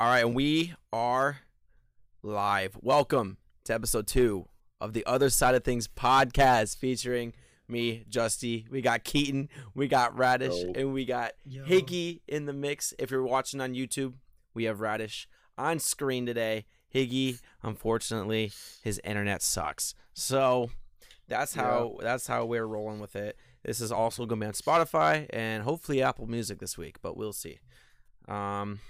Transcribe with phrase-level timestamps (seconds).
[0.00, 1.40] All right, and we are
[2.22, 2.74] live.
[2.80, 4.48] Welcome to episode two
[4.80, 7.34] of the Other Side of Things podcast featuring
[7.68, 8.66] me, Justy.
[8.70, 10.72] We got Keaton, we got Radish, Yo.
[10.74, 11.66] and we got Yo.
[11.66, 12.94] Higgy in the mix.
[12.98, 14.14] If you're watching on YouTube,
[14.54, 15.28] we have Radish
[15.58, 16.64] on screen today.
[16.94, 19.94] Higgy, unfortunately, his internet sucks.
[20.14, 20.70] So
[21.28, 23.36] that's how that's how we're rolling with it.
[23.64, 27.34] This is also gonna be on Spotify and hopefully Apple Music this week, but we'll
[27.34, 27.58] see.
[28.26, 28.80] Um,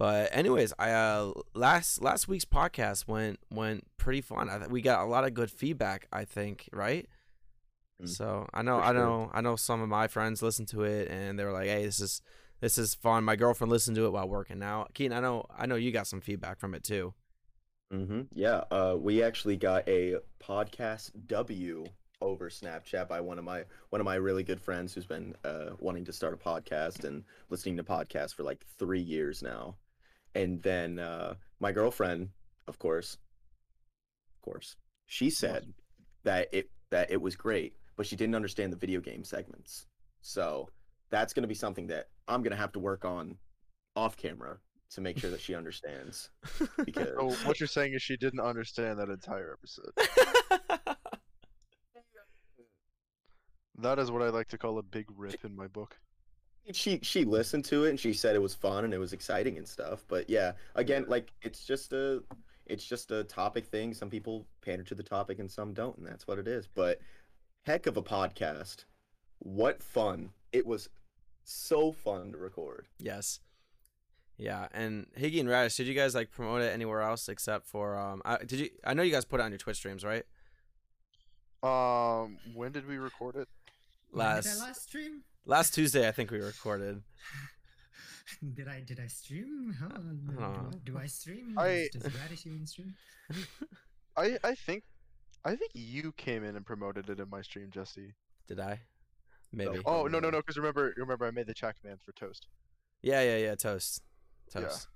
[0.00, 4.48] but anyways, I uh last last week's podcast went went pretty fun.
[4.48, 6.06] I th- we got a lot of good feedback.
[6.10, 7.06] I think right.
[8.02, 8.08] Mm.
[8.08, 8.94] So I know For I sure.
[8.94, 11.84] know I know some of my friends listened to it and they were like, "Hey,
[11.84, 12.22] this is
[12.60, 14.58] this is fun." My girlfriend listened to it while working.
[14.58, 17.12] Now, Keaton, I know I know you got some feedback from it too.
[17.92, 18.22] Mm-hmm.
[18.32, 18.64] Yeah.
[18.70, 21.84] Uh, we actually got a podcast W
[22.22, 25.72] over Snapchat by one of my one of my really good friends who's been uh,
[25.78, 29.76] wanting to start a podcast and listening to podcasts for like three years now.
[30.34, 32.30] And then uh, my girlfriend,
[32.68, 33.16] of course,
[34.36, 35.72] of course, she said
[36.24, 39.86] that it that it was great, but she didn't understand the video game segments.
[40.22, 40.68] So
[41.10, 43.36] that's going to be something that I'm going to have to work on
[43.96, 44.58] off camera
[44.90, 46.30] to make sure that she understands
[46.84, 49.92] because So what you're saying is she didn't understand that entire episode.
[53.80, 55.96] That is what I like to call a big rip in my book.
[56.74, 59.58] She she listened to it and she said it was fun and it was exciting
[59.58, 62.22] and stuff but yeah again like it's just a
[62.66, 66.06] it's just a topic thing some people pander to the topic and some don't and
[66.06, 67.00] that's what it is but
[67.62, 68.84] heck of a podcast
[69.40, 70.88] what fun it was
[71.44, 73.40] so fun to record Yes.
[74.38, 77.98] Yeah, and Higgy and Radish, did you guys like promote it anywhere else except for
[77.98, 78.22] um?
[78.24, 78.70] I, did you?
[78.82, 80.24] I know you guys put it on your Twitch streams, right?
[81.62, 83.48] Um, when did we record it?
[84.12, 85.24] When did Last last stream?
[85.44, 87.02] Last Tuesday, I think we recorded.
[88.54, 89.74] Did I did I stream?
[89.80, 89.88] Huh?
[89.98, 90.40] Do.
[90.40, 91.54] I, do I stream?
[91.58, 92.94] I- Does, does Radish even stream?
[94.16, 94.84] I I think,
[95.44, 98.14] I think you came in and promoted it in my stream, Jesse.
[98.46, 98.80] Did I?
[99.52, 99.80] Maybe.
[99.84, 100.38] Oh no no no!
[100.38, 102.46] Because remember remember I made the chat command for toast.
[103.02, 103.54] Yeah, yeah, yeah.
[103.56, 104.00] Toast.
[104.54, 104.60] Yeah.
[104.62, 104.86] Toast.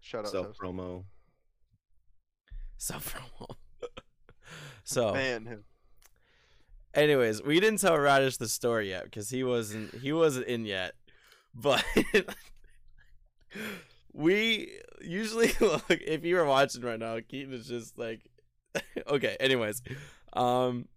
[0.00, 0.60] Shout out self toast.
[0.60, 1.04] promo
[2.76, 3.56] Self promo.
[4.84, 5.64] so, Man, him.
[6.94, 10.94] Anyways, we didn't tell Radish the story yet because he wasn't he wasn't in yet.
[11.54, 11.84] But
[14.12, 18.20] we usually look if you were watching right now, Keaton is just like
[19.08, 19.82] okay, anyways.
[20.32, 20.88] Um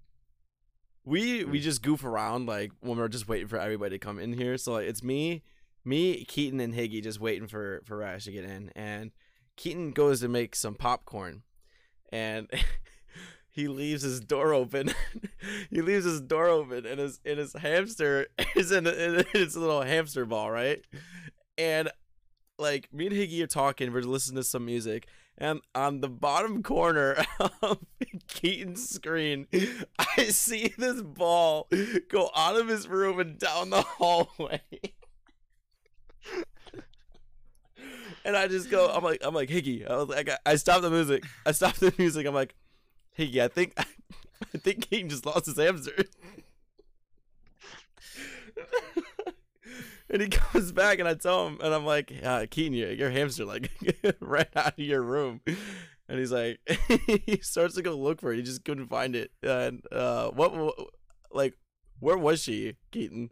[1.05, 4.33] we we just goof around like when we're just waiting for everybody to come in
[4.33, 4.57] here.
[4.57, 5.43] So like it's me,
[5.85, 9.11] me, Keaton and Higgy just waiting for for Radish to get in and
[9.55, 11.43] Keaton goes to make some popcorn
[12.11, 12.47] and
[13.57, 14.91] he leaves his door open.
[15.71, 19.81] he leaves his door open, and his and his hamster is in, in its little
[19.81, 20.85] hamster ball, right?
[21.57, 21.89] And
[22.59, 25.07] like me and Higgy are talking, we're listening to some music,
[25.39, 27.25] and on the bottom corner
[27.63, 27.79] of
[28.27, 29.47] Keaton's screen,
[29.97, 31.67] I see this ball
[32.09, 34.61] go out of his room and down the hallway.
[38.23, 39.89] And I just go, I'm like, I'm like, Higgy.
[39.89, 41.23] I was like, I, I stopped the music.
[41.45, 42.27] I stopped the music.
[42.27, 42.55] I'm like,
[43.23, 45.93] Higgy, I think, I think Keaton just lost his hamster.
[50.09, 53.09] and he comes back, and I tell him, and I'm like, uh, Keaton, your, your
[53.09, 53.71] hamster like
[54.19, 55.41] ran out of your room.
[56.09, 56.59] And he's like,
[57.25, 58.37] he starts to go look for it.
[58.37, 59.31] He just couldn't find it.
[59.43, 60.75] And uh, what, what
[61.31, 61.57] like,
[61.99, 63.31] where was she, Keaton?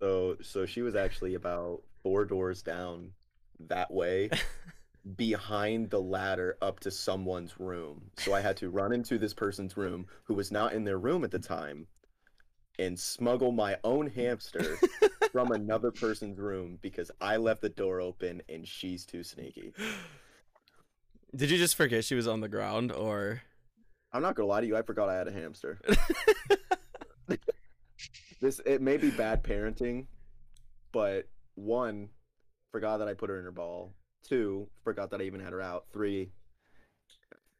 [0.00, 3.12] so so she was actually about four doors down
[3.60, 4.30] that way
[5.16, 8.10] behind the ladder up to someone's room.
[8.18, 11.24] So I had to run into this person's room who was not in their room
[11.24, 11.86] at the time
[12.78, 14.78] and smuggle my own hamster
[15.32, 19.72] from another person's room because I left the door open and she's too sneaky.
[21.34, 23.42] Did you just forget she was on the ground, or?
[24.12, 25.78] I'm not gonna lie to you, I forgot I had a hamster.
[28.40, 30.06] this it may be bad parenting,
[30.92, 32.08] but one,
[32.72, 33.92] forgot that I put her in her ball.
[34.28, 35.86] Two, forgot that I even had her out.
[35.92, 36.30] Three,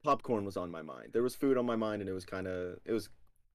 [0.03, 1.11] popcorn was on my mind.
[1.13, 3.09] There was food on my mind and it was kinda it was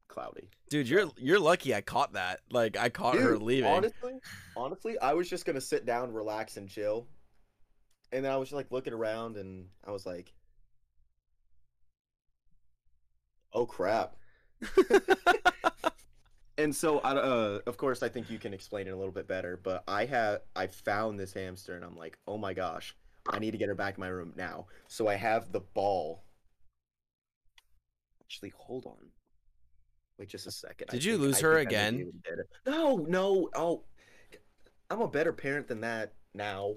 [0.08, 0.50] cloudy.
[0.70, 2.42] Dude, you're you're lucky I caught that.
[2.52, 3.72] Like I caught her leaving.
[3.72, 4.14] Honestly,
[4.56, 7.08] honestly, I was just gonna sit down, relax, and chill.
[8.12, 10.32] And then I was just like looking around, and I was like,
[13.52, 14.16] "Oh crap!"
[16.60, 19.28] and so, I, uh, of course, I think you can explain it a little bit
[19.28, 19.60] better.
[19.62, 22.96] But I had, I found this hamster, and I'm like, "Oh my gosh,
[23.30, 26.24] I need to get her back in my room now." So I have the ball.
[28.22, 29.10] Actually, hold on.
[30.18, 30.88] Wait just a second.
[30.90, 31.94] I Did you think- lose I her think I maybe again?
[31.96, 32.48] even did it.
[32.66, 33.50] No, no.
[33.56, 33.84] Oh,
[34.90, 36.76] I'm a better parent than that now.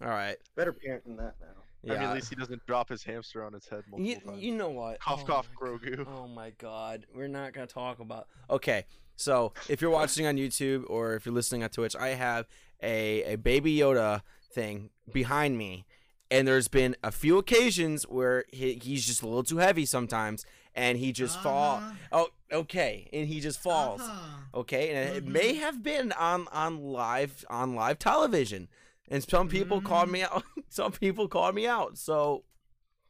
[0.00, 0.36] All right.
[0.54, 1.46] Better parent than that now.
[1.82, 1.94] Yeah.
[1.94, 4.42] I mean, at least he doesn't drop his hamster on his head multiple you, times.
[4.42, 5.00] you know what?
[5.00, 6.06] Cough, Oh cough, my Grogu.
[6.08, 8.26] Oh my god, we're not gonna talk about.
[8.50, 8.84] Okay,
[9.16, 12.48] so if you're watching on YouTube or if you're listening on Twitch, I have
[12.82, 15.84] a a Baby Yoda thing behind me,
[16.30, 20.44] and there's been a few occasions where he, he's just a little too heavy sometimes,
[20.74, 21.84] and he just fall.
[22.12, 22.28] Uh-huh.
[22.52, 24.08] Oh, okay, and he just falls.
[24.08, 24.60] Uh-huh.
[24.60, 25.60] Okay, and it may Mhm.
[25.60, 28.68] have been on on live on live television,
[29.10, 30.44] and some people called me out.
[30.70, 31.96] Some people called me out.
[31.98, 32.44] So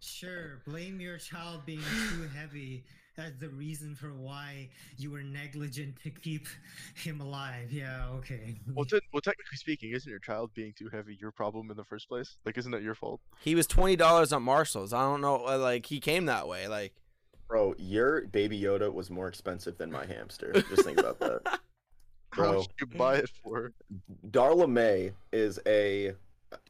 [0.00, 2.84] Sure, blame your child being too heavy
[3.18, 6.46] as the reason for why you were negligent to keep
[6.94, 7.70] him alive.
[7.70, 8.56] Yeah, okay.
[8.72, 11.84] Well, te- well, technically speaking, isn't your child being too heavy your problem in the
[11.84, 12.36] first place?
[12.46, 13.20] Like, isn't that your fault?
[13.40, 14.92] he was twenty dollars at Marshalls.
[14.92, 16.68] I don't know, uh, like he came that way.
[16.68, 16.94] Like
[17.48, 20.52] Bro, your baby Yoda was more expensive than my hamster.
[20.52, 21.40] Just think about that.
[22.30, 22.52] How Bro.
[22.58, 23.72] much did you buy it for?
[24.30, 26.12] Darla May is a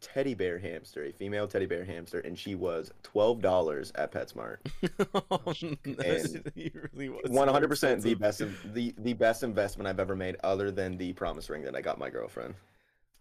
[0.01, 4.59] teddy bear hamster, a female teddy bear hamster, and she was twelve dollars at PetSmart.
[5.97, 8.43] That's- he really was One hundred percent the best
[8.73, 11.99] the the best investment I've ever made, other than the promise ring that I got
[11.99, 12.55] my girlfriend.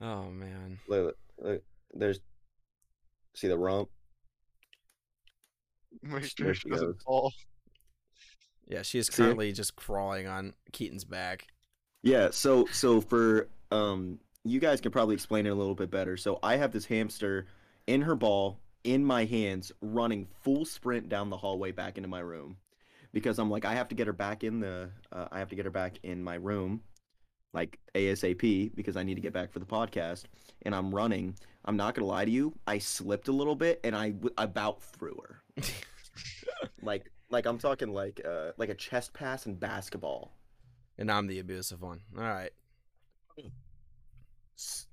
[0.01, 0.79] Oh man.
[0.87, 1.61] Look, look,
[1.93, 2.19] there's
[3.35, 3.89] see the rump.
[6.01, 7.01] Make There sure she she doesn't goes.
[7.03, 7.33] fall.
[8.67, 9.23] Yeah, she is See?
[9.23, 11.47] currently just crawling on Keaton's back.
[12.03, 14.19] Yeah, so so for um
[14.49, 16.17] you guys can probably explain it a little bit better.
[16.17, 17.47] So I have this hamster
[17.85, 22.19] in her ball in my hands running full sprint down the hallway back into my
[22.19, 22.57] room
[23.13, 25.55] because I'm like I have to get her back in the uh, I have to
[25.55, 26.81] get her back in my room
[27.53, 30.25] like ASAP because I need to get back for the podcast
[30.61, 31.35] and I'm running.
[31.65, 34.33] I'm not going to lie to you, I slipped a little bit and I w-
[34.37, 35.41] about threw her.
[36.81, 40.33] like like I'm talking like uh like a chest pass in basketball.
[40.99, 42.01] And I'm the abusive one.
[42.17, 42.51] All right.
[44.57, 44.87] S-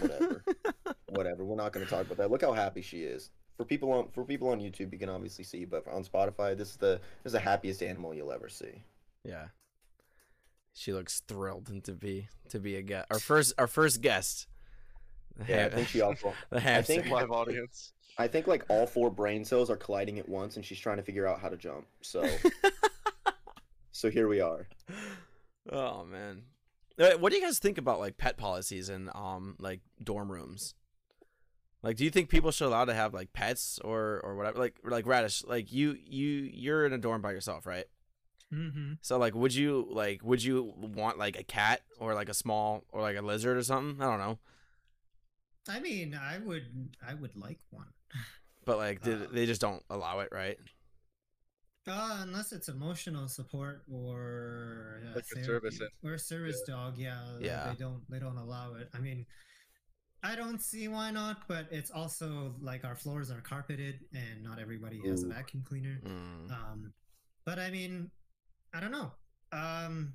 [0.00, 0.44] Whatever.
[1.10, 1.44] whatever.
[1.44, 2.30] We're not going to talk about that.
[2.30, 3.30] Look how happy she is.
[3.56, 6.70] For people on for people on YouTube, you can obviously see, but on Spotify, this
[6.70, 8.82] is the this is the happiest animal you'll ever see.
[9.24, 9.48] yeah.
[10.72, 13.08] She looks thrilled to be to be a guest.
[13.10, 14.46] Our first our first guest.
[15.48, 16.32] Yeah, I think she also.
[16.50, 17.92] the I think Live audience.
[18.18, 21.02] I think like all four brain cells are colliding at once, and she's trying to
[21.02, 21.86] figure out how to jump.
[22.02, 22.24] So
[23.92, 24.68] so here we are.
[25.70, 26.42] oh man.
[27.00, 30.74] Uh, What do you guys think about like pet policies in um like dorm rooms?
[31.82, 34.58] Like, do you think people should allow to have like pets or or whatever?
[34.58, 37.86] Like like radish, like you you you're in a dorm by yourself, right?
[38.52, 38.94] Mm-hmm.
[39.00, 42.84] So like, would you like would you want like a cat or like a small
[42.90, 44.02] or like a lizard or something?
[44.02, 44.38] I don't know,
[45.68, 47.86] I mean, I would, I would like one.
[48.64, 50.58] but like Uh, they just don't allow it, right?
[51.88, 56.98] Uh, unless it's emotional support or uh, Like a service or a service dog.
[56.98, 57.70] Yeah, Yeah.
[57.70, 58.88] They don't, they don't allow it.
[58.94, 59.26] I mean,
[60.22, 64.58] I don't see why not, but it's also like our floors are carpeted and not
[64.58, 66.00] everybody has a vacuum cleaner.
[66.04, 66.50] Mm.
[66.50, 66.92] Um,
[67.46, 68.10] but I mean,
[68.74, 69.12] I don't know.
[69.52, 70.12] Um,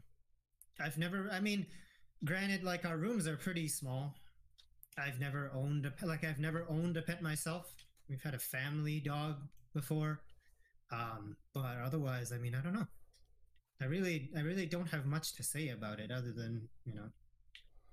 [0.79, 1.29] I've never.
[1.31, 1.65] I mean,
[2.23, 4.13] granted, like our rooms are pretty small.
[4.97, 6.07] I've never owned a pet.
[6.07, 7.65] Like I've never owned a pet myself.
[8.07, 9.37] We've had a family dog
[9.73, 10.21] before,
[10.91, 12.87] um, but otherwise, I mean, I don't know.
[13.81, 17.09] I really, I really don't have much to say about it other than you know,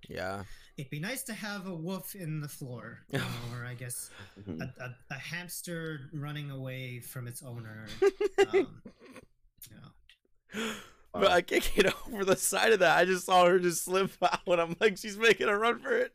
[0.09, 0.45] Yeah.
[0.77, 3.25] it'd be nice to have a wolf in the floor, you know,
[3.55, 4.11] or I guess
[4.47, 7.87] a, a, a hamster running away from its owner.
[8.53, 8.83] Um,
[9.71, 10.73] you know.
[11.15, 12.97] But I can't get over the side of that.
[12.99, 15.97] I just saw her just slip out, and I'm like, she's making a run for
[15.97, 16.15] it.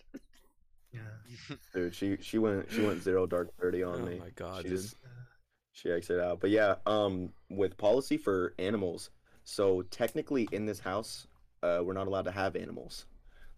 [0.93, 1.55] Yeah.
[1.73, 4.15] Dude, she she went she went zero dark thirty on Oh me.
[4.15, 4.77] Oh my god, she dude.
[4.79, 4.95] just
[5.77, 6.39] she exited out.
[6.39, 9.11] But yeah, um, with policy for animals,
[9.43, 11.27] so technically in this house,
[11.63, 13.05] uh, we're not allowed to have animals.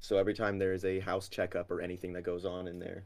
[0.01, 3.05] So every time there is a house checkup or anything that goes on in there,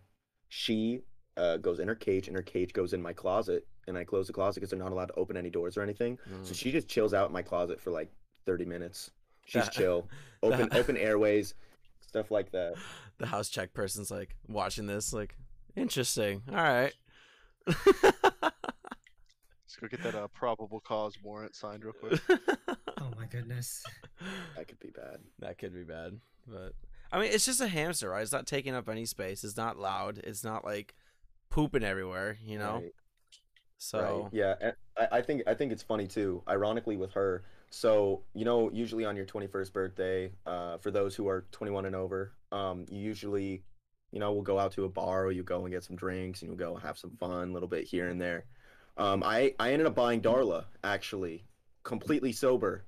[0.50, 1.02] she
[1.38, 4.28] uh, goes in her cage, and her cage goes in my closet, and I close
[4.28, 6.18] the closet because they're not allowed to open any doors or anything.
[6.44, 6.56] So Mm.
[6.56, 8.12] she just chills out in my closet for like
[8.46, 9.12] thirty minutes.
[9.46, 10.08] She's That- chill,
[10.44, 11.54] open that- open airways,
[12.02, 12.76] stuff like that.
[13.20, 15.36] The house check person's like watching this, like,
[15.76, 16.44] interesting.
[16.50, 16.94] All right.
[19.74, 22.20] Let's go get that uh, probable cause warrant signed real quick.
[23.02, 23.84] Oh my goodness.
[24.56, 25.18] That could be bad.
[25.40, 26.74] that could be bad, but
[27.12, 28.22] I mean, it's just a hamster, right?
[28.22, 29.44] It's not taking up any space.
[29.44, 30.20] It's not loud.
[30.24, 30.96] It's not like
[31.50, 32.76] pooping everywhere, you know.
[32.76, 32.94] Right.
[33.78, 34.30] So Right.
[34.32, 36.44] Yeah, and I, I think I think it's funny too.
[36.48, 41.16] Ironically, with her, so you know, usually on your twenty first birthday, uh, for those
[41.16, 43.64] who are twenty one and over, um, you usually,
[44.12, 46.42] you know, will go out to a bar or you go and get some drinks
[46.42, 48.46] and you'll go have some fun, a little bit here and there.
[48.98, 51.46] Um, I I ended up buying Darla actually,
[51.84, 52.84] completely sober.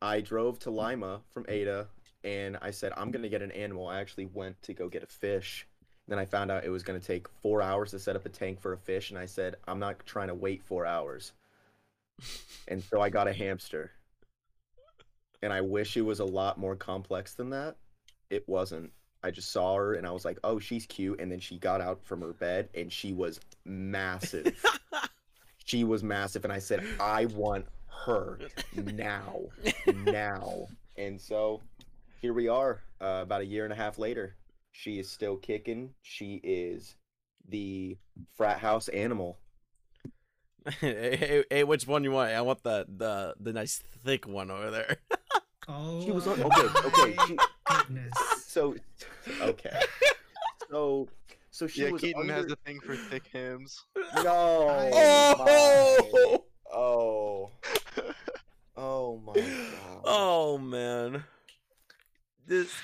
[0.00, 1.88] I drove to Lima from Ada
[2.24, 3.86] and I said I'm gonna get an animal.
[3.86, 5.66] I actually went to go get a fish,
[6.08, 8.60] Then I found out it was to take four hours to set up a tank
[8.60, 11.32] for a fish, and I said, I'm not trying to wait four hours.
[12.68, 13.90] and so I got a hamster.
[15.42, 17.76] And I wish it was a lot more complex than that.
[18.30, 18.92] It wasn't.
[19.22, 21.20] I just saw her and I was like, oh, she's cute.
[21.20, 24.62] And then she got out from her bed and she was massive.
[25.64, 26.44] she was massive.
[26.44, 27.66] And I said, I want
[28.04, 28.38] her
[28.74, 29.40] now.
[29.94, 30.68] now.
[30.96, 31.60] And so
[32.20, 34.36] here we are, uh, about a year and a half later.
[34.72, 35.90] She is still kicking.
[36.02, 36.96] She is
[37.48, 37.96] the
[38.36, 39.38] frat house animal.
[40.80, 42.32] hey, hey, hey, which one you want?
[42.32, 44.96] I want the the the nice thick one over there.
[45.66, 46.42] Oh, She was on.
[46.42, 47.16] Okay, okay.
[47.26, 48.12] She, goodness.
[48.46, 48.74] so,
[49.40, 49.80] okay.
[50.70, 51.08] So,
[51.54, 53.84] so she yeah, was Keaton has a thing for thick hams.
[54.16, 54.90] No.
[54.92, 55.98] Oh!
[56.10, 56.38] my-
[56.76, 57.52] Oh.
[58.76, 60.00] Oh my god.
[60.04, 61.22] oh man,
[62.48, 62.74] this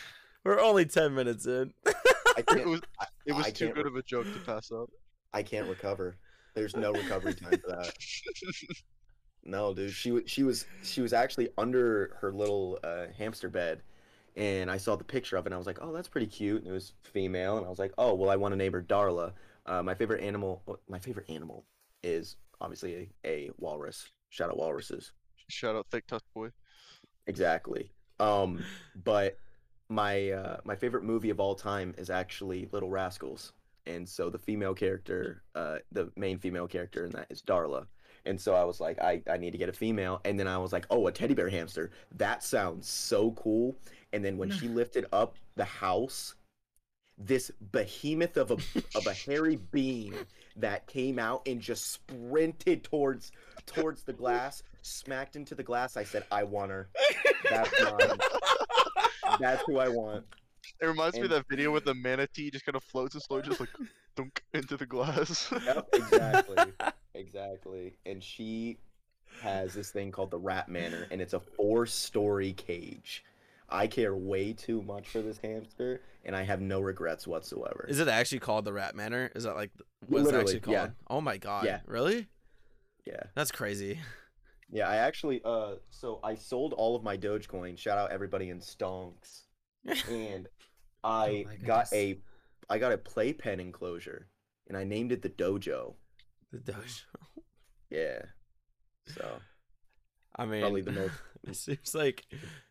[0.45, 1.75] we're only ten minutes in.
[1.85, 1.93] I
[2.57, 2.81] It was
[3.27, 4.89] it was I too good re- of a joke to pass up.
[5.33, 6.17] I can't recover.
[6.55, 7.93] There's no recovery time for that.
[9.43, 9.93] No, dude.
[9.93, 13.83] She was she was she was actually under her little uh, hamster bed,
[14.37, 15.49] and I saw the picture of it.
[15.49, 16.62] and I was like, oh, that's pretty cute.
[16.62, 18.82] And it was female, and I was like, oh, well, I want to name her
[18.82, 19.32] Darla.
[19.66, 20.62] Uh, my favorite animal.
[20.88, 21.64] My favorite animal
[22.02, 24.08] is obviously a, a walrus.
[24.30, 25.12] Shout out walruses.
[25.49, 26.50] Shout out thick tusk boy.
[27.26, 27.90] Exactly.
[28.18, 28.64] Um,
[29.04, 29.37] but
[29.88, 33.52] my uh, my favorite movie of all time is actually Little Rascals,
[33.87, 37.87] and so the female character, uh, the main female character in that is Darla.
[38.26, 40.20] And so I was like, I, I need to get a female.
[40.25, 41.90] And then I was like, oh, a teddy bear hamster.
[42.16, 43.76] That sounds so cool.
[44.12, 46.35] And then when she lifted up the house,
[47.17, 48.55] this behemoth of a
[48.97, 50.14] of a hairy being
[50.57, 53.31] that came out and just sprinted towards
[53.67, 55.97] towards the glass, smacked into the glass.
[55.97, 56.88] I said, I want her.
[57.49, 58.19] That's mine.
[59.38, 60.25] That's who I want.
[60.81, 63.43] It reminds me of that video with the manatee just kind of floats and slowly
[63.43, 63.69] just like
[64.17, 65.52] dunk into the glass.
[65.64, 66.57] Yep, exactly.
[67.14, 67.97] exactly.
[68.07, 68.79] And she
[69.43, 73.25] has this thing called the Rat Manor, and it's a four story cage.
[73.71, 77.87] I care way too much for this hamster, and I have no regrets whatsoever.
[77.89, 79.31] Is it actually called the Rat Manor?
[79.35, 80.75] Is that like th- what it's Literally, actually called?
[80.75, 80.89] yeah.
[81.09, 81.65] Oh my god!
[81.65, 81.81] Yeah.
[81.87, 82.29] Really?
[83.07, 83.23] Yeah.
[83.35, 83.99] That's crazy.
[84.73, 87.77] Yeah, I actually uh so I sold all of my Dogecoin.
[87.77, 89.43] Shout out everybody in Stonks.
[90.09, 90.47] And
[91.05, 92.21] I my got a
[92.69, 94.29] I got a playpen enclosure
[94.69, 95.95] and I named it the dojo.
[96.53, 97.03] The Dojo.
[97.91, 98.23] Yeah.
[99.09, 99.39] So
[100.37, 101.15] I mean, Probably the most-
[101.49, 102.25] it seems like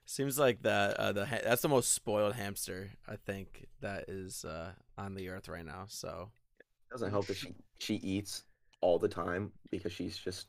[0.09, 4.43] seems like that uh, the ha- that's the most spoiled hamster I think that is
[4.45, 5.85] uh, on the earth right now.
[5.87, 8.43] So it doesn't help that she she eats
[8.81, 10.47] all the time because she's just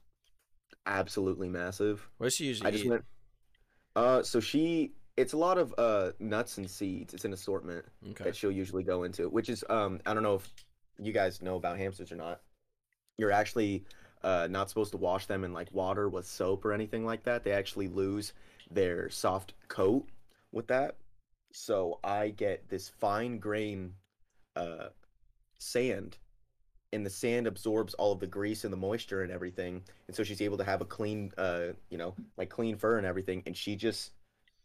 [0.86, 2.08] absolutely massive.
[2.18, 2.90] what does she usually I just eat?
[2.90, 3.04] went
[3.96, 7.12] uh so she it's a lot of uh nuts and seeds.
[7.12, 8.24] It's an assortment Okay.
[8.24, 10.48] that she'll usually go into, which is um I don't know if
[10.98, 12.40] you guys know about hamsters or not.
[13.18, 13.84] You're actually
[14.22, 17.44] uh not supposed to wash them in like water with soap or anything like that.
[17.44, 18.32] They actually lose
[18.70, 20.06] their soft coat
[20.52, 20.96] with that.
[21.52, 23.94] So I get this fine grain
[24.56, 24.88] uh
[25.58, 26.18] sand
[26.92, 30.24] and the sand absorbs all of the grease and the moisture and everything and so
[30.24, 33.56] she's able to have a clean uh you know like clean fur and everything and
[33.56, 34.10] she just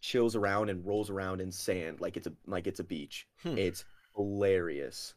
[0.01, 3.57] chills around and rolls around in sand like it's a like it's a beach Hmm.
[3.59, 3.85] it's
[4.15, 5.13] hilarious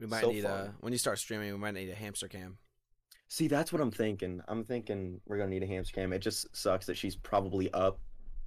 [0.00, 1.52] We might so need a when you start streaming.
[1.52, 2.58] We might need a hamster cam.
[3.28, 6.54] See that's what i'm thinking i'm thinking we're gonna need a hamster cam it just
[6.56, 7.98] sucks that she's probably up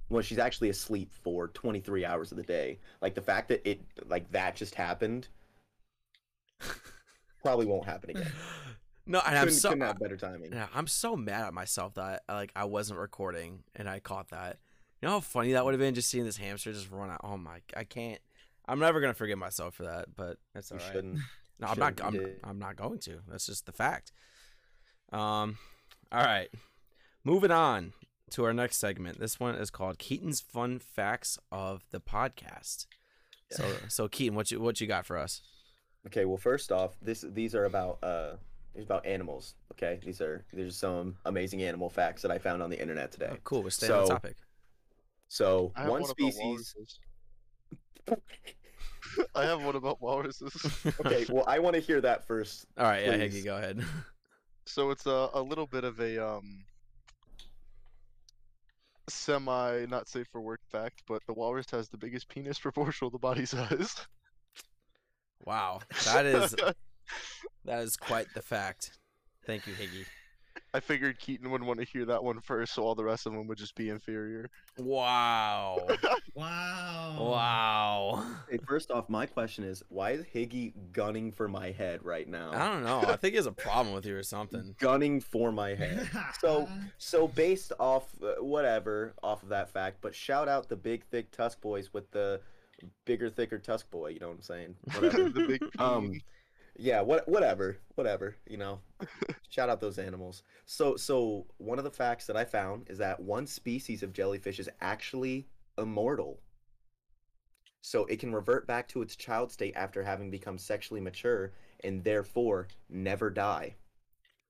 [0.08, 3.80] well she's actually asleep for 23 hours of the day like the fact that it
[4.06, 5.28] like that just happened
[7.42, 8.32] probably won't happen again
[9.04, 11.94] No, and I'm couldn't, so couldn't have better timing yeah, I'm so mad at myself
[11.94, 14.58] that like I wasn't recording and I caught that.
[15.00, 17.20] You know how funny that would have been just seeing this hamster just run out.
[17.24, 18.20] Oh my, I can't.
[18.68, 20.92] I'm never gonna forgive myself for that, but that's you alright.
[20.92, 21.18] shouldn't
[21.58, 22.00] No, I'm not.
[22.02, 23.20] I'm, I'm not going to.
[23.28, 24.12] That's just the fact.
[25.12, 25.58] Um,
[26.10, 26.48] all right.
[27.24, 27.92] Moving on
[28.30, 29.20] to our next segment.
[29.20, 32.86] This one is called Keaton's Fun Facts of the Podcast.
[33.50, 35.42] So, so Keaton, what you what you got for us?
[36.06, 38.32] Okay, well, first off, this these are about uh,
[38.74, 39.54] these about animals.
[39.74, 43.28] Okay, these are there's some amazing animal facts that I found on the internet today.
[43.32, 43.62] Oh, cool.
[43.62, 44.36] We're staying on So- topic.
[45.28, 46.74] So I one one species.
[49.34, 50.54] I have one about walruses.
[51.00, 52.66] okay, well, I want to hear that first.
[52.76, 53.04] all right.
[53.06, 53.42] Yeah, please.
[53.42, 53.82] Higgy, go ahead.
[54.66, 56.64] So it's a, a little bit of a um
[59.08, 63.18] semi not safe for work fact, but the walrus has the biggest penis proportional to
[63.18, 64.06] body size.
[65.44, 66.54] Wow, that is
[67.64, 68.98] that is quite the fact.
[69.46, 70.06] Thank you, Higgy.
[70.74, 73.32] I figured Keaton would want to hear that one first, so all the rest of
[73.32, 74.48] them would just be inferior.
[74.78, 75.86] Wow.
[76.34, 77.16] Wow.
[77.18, 78.26] Wow.
[78.52, 82.50] Hey, first off, my question is, why is Higgy gunning for my head right now?
[82.52, 83.00] I don't know.
[83.00, 84.74] I think he has a problem with you or something.
[84.78, 86.10] Gunning for my head.
[86.38, 91.02] So, so based off uh, whatever off of that fact, but shout out the big
[91.06, 92.42] thick Tusk boys with the
[93.06, 94.08] bigger thicker Tusk boy.
[94.08, 94.74] You know what I'm saying?
[94.96, 95.28] Whatever.
[95.30, 96.12] the big um,
[96.76, 98.36] yeah, what whatever, whatever.
[98.46, 98.80] You know,
[99.48, 100.42] shout out those animals.
[100.66, 104.58] So, so one of the facts that I found is that one species of jellyfish
[104.58, 105.46] is actually
[105.78, 106.40] immortal.
[107.82, 111.52] So it can revert back to its child state after having become sexually mature
[111.82, 113.74] and therefore never die.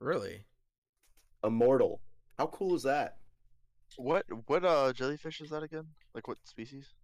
[0.00, 0.44] Really?
[1.42, 2.00] Immortal.
[2.38, 3.16] How cool is that?
[3.96, 5.84] what what uh jellyfish is that again?
[6.14, 6.94] Like what species?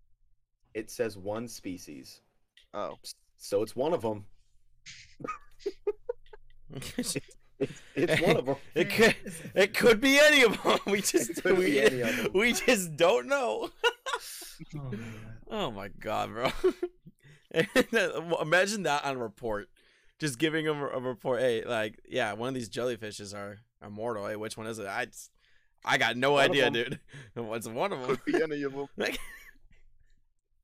[0.74, 2.20] It says one species.
[2.74, 2.98] Oh,
[3.36, 4.24] So it's one of them.
[6.70, 7.22] it
[7.60, 8.56] It's, it's one of them.
[8.74, 9.16] It could
[9.54, 10.78] it could be any of them.
[10.86, 13.70] We just we, any we just don't know.
[14.74, 15.08] Oh my God.
[15.50, 16.50] Oh my god, bro.
[18.42, 19.68] Imagine that on a report.
[20.18, 21.40] Just giving them a report.
[21.40, 24.26] Hey, like, yeah, one of these jellyfishes are immortal.
[24.26, 24.86] Hey, which one is it?
[24.86, 25.30] I just,
[25.84, 26.72] I got no One of idea, 'em.
[26.72, 27.00] dude.
[27.34, 28.16] What's one of them?
[28.16, 28.86] could be any of them.
[28.96, 29.18] Like,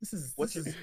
[0.01, 0.81] This is What's this your- is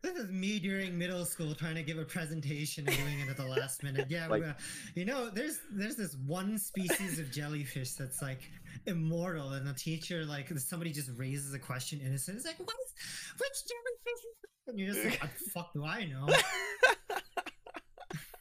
[0.00, 3.36] this is me during middle school trying to give a presentation and doing it at
[3.36, 4.06] the last minute.
[4.08, 4.44] Yeah, Like-
[4.94, 8.48] you know, there's there's this one species of jellyfish that's like
[8.86, 12.36] immortal, and the teacher like somebody just raises a question innocent.
[12.36, 12.92] It's like, what is
[13.38, 14.24] which jellyfish?
[14.24, 14.68] Is?
[14.68, 16.26] And you're just like, what the fuck do I know?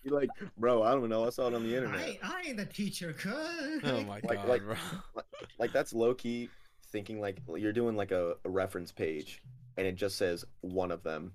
[0.04, 1.26] You're like, bro, I don't know.
[1.26, 2.00] I saw it on the internet.
[2.00, 3.82] I I ain't the teacher could.
[3.84, 4.76] oh my Like- god, like- bro.
[5.60, 6.50] like that's low key
[6.94, 9.42] thinking like you're doing like a, a reference page
[9.78, 11.34] and it just says one of them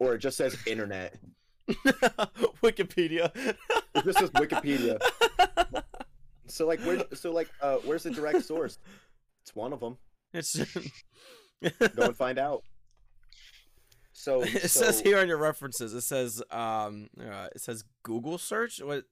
[0.00, 1.14] or it just says internet
[2.60, 3.30] Wikipedia.
[3.36, 4.98] it just says wikipedia
[6.46, 8.78] so like where so like uh where's the direct source
[9.42, 9.96] it's one of them
[10.32, 10.56] It's
[11.96, 12.62] go and find out
[14.12, 15.92] so it so, says here on your references.
[15.92, 18.80] It says um uh, it says Google search.
[18.80, 19.04] What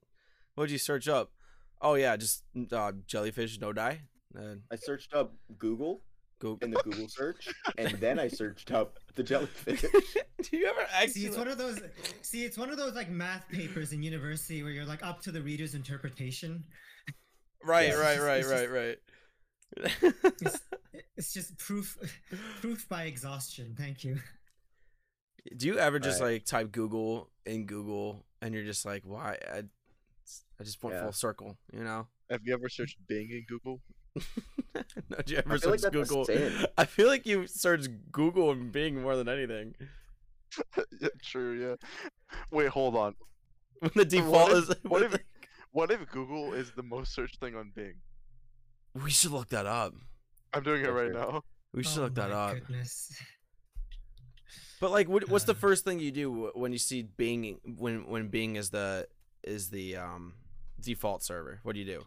[0.55, 1.33] what'd you search up?
[1.81, 4.03] Oh yeah, just uh, jellyfish no die.
[4.39, 6.01] Uh, i searched up google
[6.39, 6.65] Google.
[6.65, 9.85] in the google search and then i searched up the jellyfish
[10.51, 11.81] Do you ever See, it's one of those.
[12.23, 15.33] See, it's one of those like math papers in university where you're like up to
[15.33, 16.65] the reader's interpretation.
[17.65, 17.95] Right, Yeah.
[17.95, 18.99] right, It's right, just- right, right.
[20.41, 20.61] It's,
[21.17, 21.97] it's just proof,
[22.61, 23.75] proof by exhaustion.
[23.79, 24.19] Thank you.
[25.57, 26.35] Do you ever just Alright.
[26.35, 29.39] like type Google in Google and you're just like, why?
[29.53, 29.59] I,
[30.61, 31.03] I just went Yeah.
[31.03, 32.07] full circle, you know?
[32.31, 33.81] Have you ever searched Bing in Google?
[34.75, 36.67] no, do you ever I feel like search that's a Google?
[36.79, 39.75] I feel like you search Google and Bing more than anything.
[41.01, 41.61] yeah, true.
[41.61, 41.75] Yeah.
[42.51, 43.15] Wait, hold on.
[43.81, 44.75] When the default if- is.
[44.83, 45.19] what if-
[45.73, 47.95] What if Google is the most searched thing on Bing?
[49.03, 49.95] we should look that up.
[50.53, 51.43] I'm doing it right now.
[51.73, 52.55] We should Oh look that my up.
[52.55, 53.11] Goodness.
[54.81, 55.57] But like, what, what's the Uh.
[55.57, 59.09] first thing you do when you see Bing when when Bing is the
[59.43, 60.35] is the um
[60.79, 61.61] default server?
[61.63, 62.03] What do you do?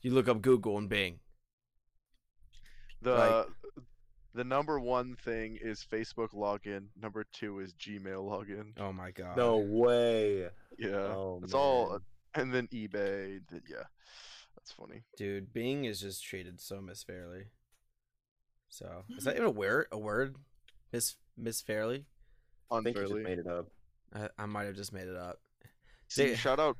[0.00, 1.20] You look up Google and Bing.
[3.02, 3.46] The Like-
[4.32, 6.86] the number one thing is Facebook login.
[6.96, 8.72] Number two is Gmail login.
[8.78, 9.36] Oh my god.
[9.36, 12.00] no way Yeah, oh it's all, man.
[12.34, 13.40] And then eBay.
[13.48, 13.84] th- Yeah,
[14.56, 15.02] that's funny.
[15.16, 17.44] Dude, Bing is just treated so misfairly.
[18.68, 19.42] So is that mm-hmm.
[19.42, 19.86] even a word?
[19.92, 20.36] A word?
[20.92, 22.06] Miss Miss Fairly?
[22.72, 23.66] i think you just made it up
[24.14, 25.38] I, I might have just made it up.
[26.08, 26.76] See, They- shout out,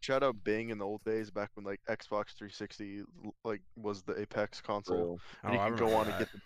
[0.00, 3.02] shout out Bing in the old days back when like Xbox 360
[3.44, 4.96] like was the apex console.
[4.96, 5.06] Bro.
[5.06, 6.18] Oh, and you I can go remember on and that.
[6.20, 6.40] get the,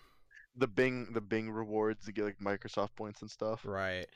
[0.57, 3.61] the Bing the Bing rewards to get like Microsoft points and stuff.
[3.65, 4.07] Right.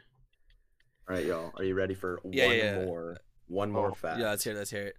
[1.09, 2.85] all right y'all are you ready for Yeah, one yeah, yeah.
[2.85, 4.57] more one more Oh, fact Yeah, let's hear it.
[4.57, 4.97] Let's hear it.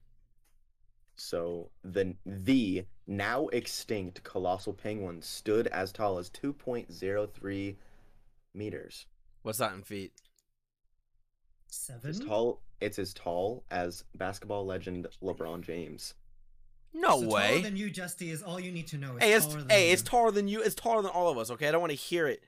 [1.17, 7.77] So the the now extinct colossal penguin stood as tall as 2.03
[8.55, 9.07] meters.
[9.43, 10.13] What's that in feet?
[11.69, 12.11] Seven.
[12.11, 16.15] As tall, it's as tall as basketball legend LeBron James.
[16.93, 17.49] No So way.
[17.49, 19.17] Taller than you, Justy, is all you need to know.
[19.17, 19.93] It's hey, it's taller than hey, you.
[19.93, 20.63] it's taller than you.
[20.63, 21.51] It's taller than all of us.
[21.51, 22.43] Okay, I don't want to hear it.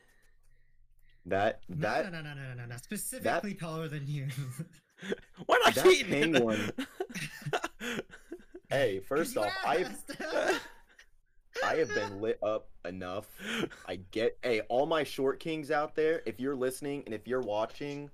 [1.26, 2.76] That No, that no, no, no, no, no, no.
[2.76, 4.28] Specifically taller than you.
[5.46, 6.32] Why not That Keaton?
[6.32, 6.72] penguin-
[8.70, 10.60] hey, first off, I have have.
[11.64, 13.26] I have been lit up enough.
[13.88, 17.40] I get hey, all my short kings out there, if you're listening and if you're
[17.40, 18.10] watching,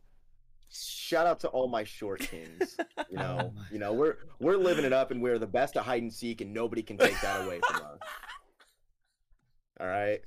[0.70, 2.76] shout out to all my short kings.
[3.10, 5.82] You know, Oh you know, we're we're living it up and we're the best at
[5.82, 7.98] hide and seek and nobody can take that away from us.
[9.80, 10.20] All right.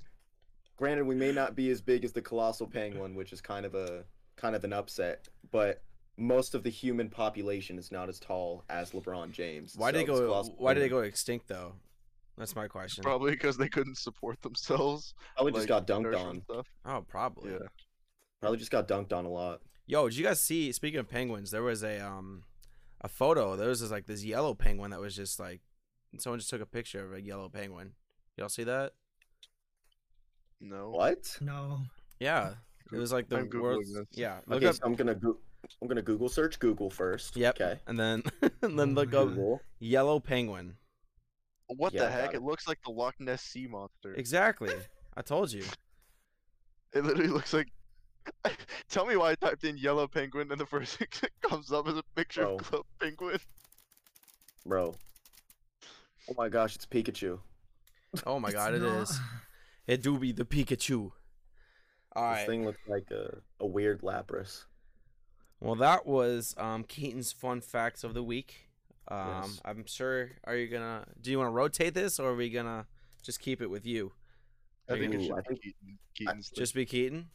[0.78, 3.76] Granted, we may not be as big as the colossal penguin, which is kind of
[3.76, 4.04] a
[4.36, 5.82] kind of an upset, but
[6.18, 9.76] most of the human population is not as tall as LeBron James.
[9.76, 10.20] Why did they go?
[10.20, 11.74] colossal Why did they go extinct though?
[12.38, 13.04] That's my question.
[13.04, 15.14] Probably because they couldn't support themselves.
[15.36, 16.42] Probably just got dunked on.
[16.42, 16.68] Stuff.
[16.86, 17.52] Oh, probably.
[17.52, 17.68] Yeah.
[18.42, 19.62] Probably just got dunked on a lot.
[19.88, 20.72] Yo, did you guys see?
[20.72, 22.44] Speaking of penguins, there was a um
[23.02, 23.56] a photo.
[23.56, 25.62] There was this like this yellow penguin that was just like
[26.18, 27.94] someone just took a picture of a yellow penguin.
[28.38, 28.94] Y'all see that?
[30.60, 30.90] No.
[30.90, 31.38] What?
[31.42, 31.82] No.
[32.20, 32.54] Yeah,
[32.92, 33.94] it was like the I'm Googling world's.
[33.94, 34.06] this.
[34.12, 35.38] Yeah, look Okay, so I'm gonna go.
[35.82, 37.36] I'm gonna Google search Google first.
[37.36, 37.60] Yep.
[37.62, 37.80] Okay.
[37.88, 38.24] And then
[38.62, 39.62] and then look up Google.
[39.80, 40.76] yellow penguin.
[41.68, 42.34] What Yeah, the I got heck?
[42.34, 42.38] it.
[42.38, 44.14] It looks like the Loch Ness sea monster.
[44.14, 44.74] Exactly.
[45.18, 45.64] I told you.
[46.94, 47.68] It literally looks like.
[48.90, 51.88] Tell me why I typed in yellow penguin and the first thing that comes up
[51.88, 52.56] is a picture Bro.
[52.56, 53.40] of club penguin.
[54.66, 54.96] Bro.
[56.30, 57.40] Oh my gosh, it's Pikachu.
[58.26, 59.20] Oh my It's god, it not- is.
[59.88, 61.12] It do be the Pikachu.
[62.16, 62.48] All This right.
[62.48, 64.64] thing looks like a, a weird Lapras.
[65.66, 68.70] Well, that was um, Keaton's fun facts of the week.
[69.08, 69.62] Um, Yes.
[69.66, 70.30] I'm sure.
[70.44, 71.06] Are you gonna?
[71.22, 72.86] Do you want to rotate this, or are we gonna
[73.24, 74.12] just keep it with you?
[74.90, 76.00] I think it Ooh, should I be think- Keaton.
[76.16, 77.30] Keaton's the- Just be Keaton.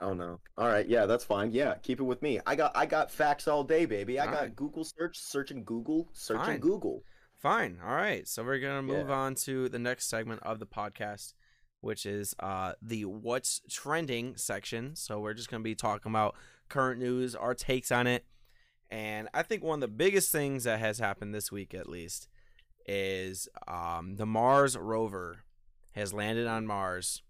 [0.00, 0.40] Oh no.
[0.58, 1.52] All right, yeah, that's fine.
[1.52, 2.40] Yeah, keep it with me.
[2.46, 4.18] I got I got facts all day, baby.
[4.20, 4.56] I got Alright.
[4.56, 6.60] Google search, searching Google, searching Fine.
[6.60, 7.02] Google.
[7.38, 7.78] Fine.
[7.82, 8.26] All right.
[8.28, 9.14] So we're gonna move Yeah.
[9.14, 11.32] on to the next segment of the podcast,
[11.80, 14.96] which is uh the what's trending section.
[14.96, 16.34] So we're just gonna be talking about
[16.68, 18.24] current news, our takes on it,
[18.90, 22.28] and I think one of the biggest things that has happened this week, at least,
[22.86, 25.44] is um the Mars rover
[25.92, 27.22] has landed on Mars,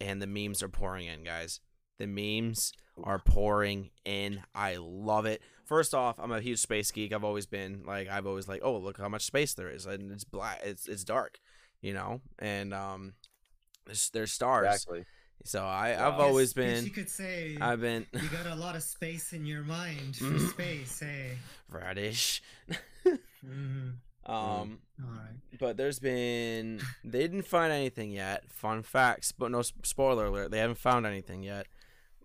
[0.00, 1.60] and the memes are pouring in, guys.
[1.98, 2.72] The memes
[3.04, 4.42] are pouring in.
[4.54, 5.40] I love it.
[5.64, 7.12] First off, I'm a huge space geek.
[7.12, 10.10] I've always been like I've always like, oh, look how much space there is, and
[10.12, 10.60] it's black.
[10.64, 11.38] It's it's dark,
[11.80, 13.14] you know, and um,
[13.86, 14.66] there's, there's stars.
[14.66, 15.04] Exactly.
[15.44, 16.08] So I Wow.
[16.08, 18.82] I've always Guess- guess been You could say I've been you got a lot of
[18.82, 20.50] space in your mind for Mhm.
[20.50, 21.00] space.
[21.00, 21.38] Hey.
[21.68, 22.42] radish.
[23.44, 23.90] hmm
[24.24, 25.34] Um, All right.
[25.58, 28.44] but there's been they didn't find anything yet.
[28.52, 30.52] Fun facts, but no spoiler alert.
[30.52, 31.66] They haven't found anything yet.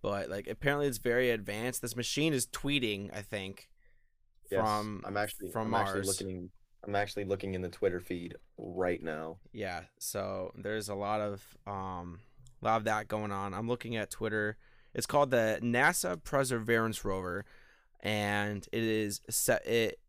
[0.04, 1.82] But like apparently it's very advanced.
[1.82, 3.10] This machine is tweeting.
[3.16, 3.68] I think
[4.52, 5.88] Yes, from I'm actually from I'm Mars.
[5.90, 6.52] actually looking
[6.88, 9.38] I'm actually looking in the Twitter feed right now.
[9.52, 12.20] Yeah, so there's a lot of um
[12.62, 13.54] a lot of that going on.
[13.54, 14.58] I'm looking at Twitter.
[14.94, 17.46] It's called the NASA Perseverance rover
[18.00, 20.00] and it is set it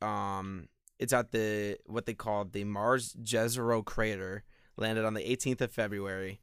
[0.00, 4.44] um it's at the what they call the Mars Jezero crater
[4.76, 6.40] landed on the 18th of February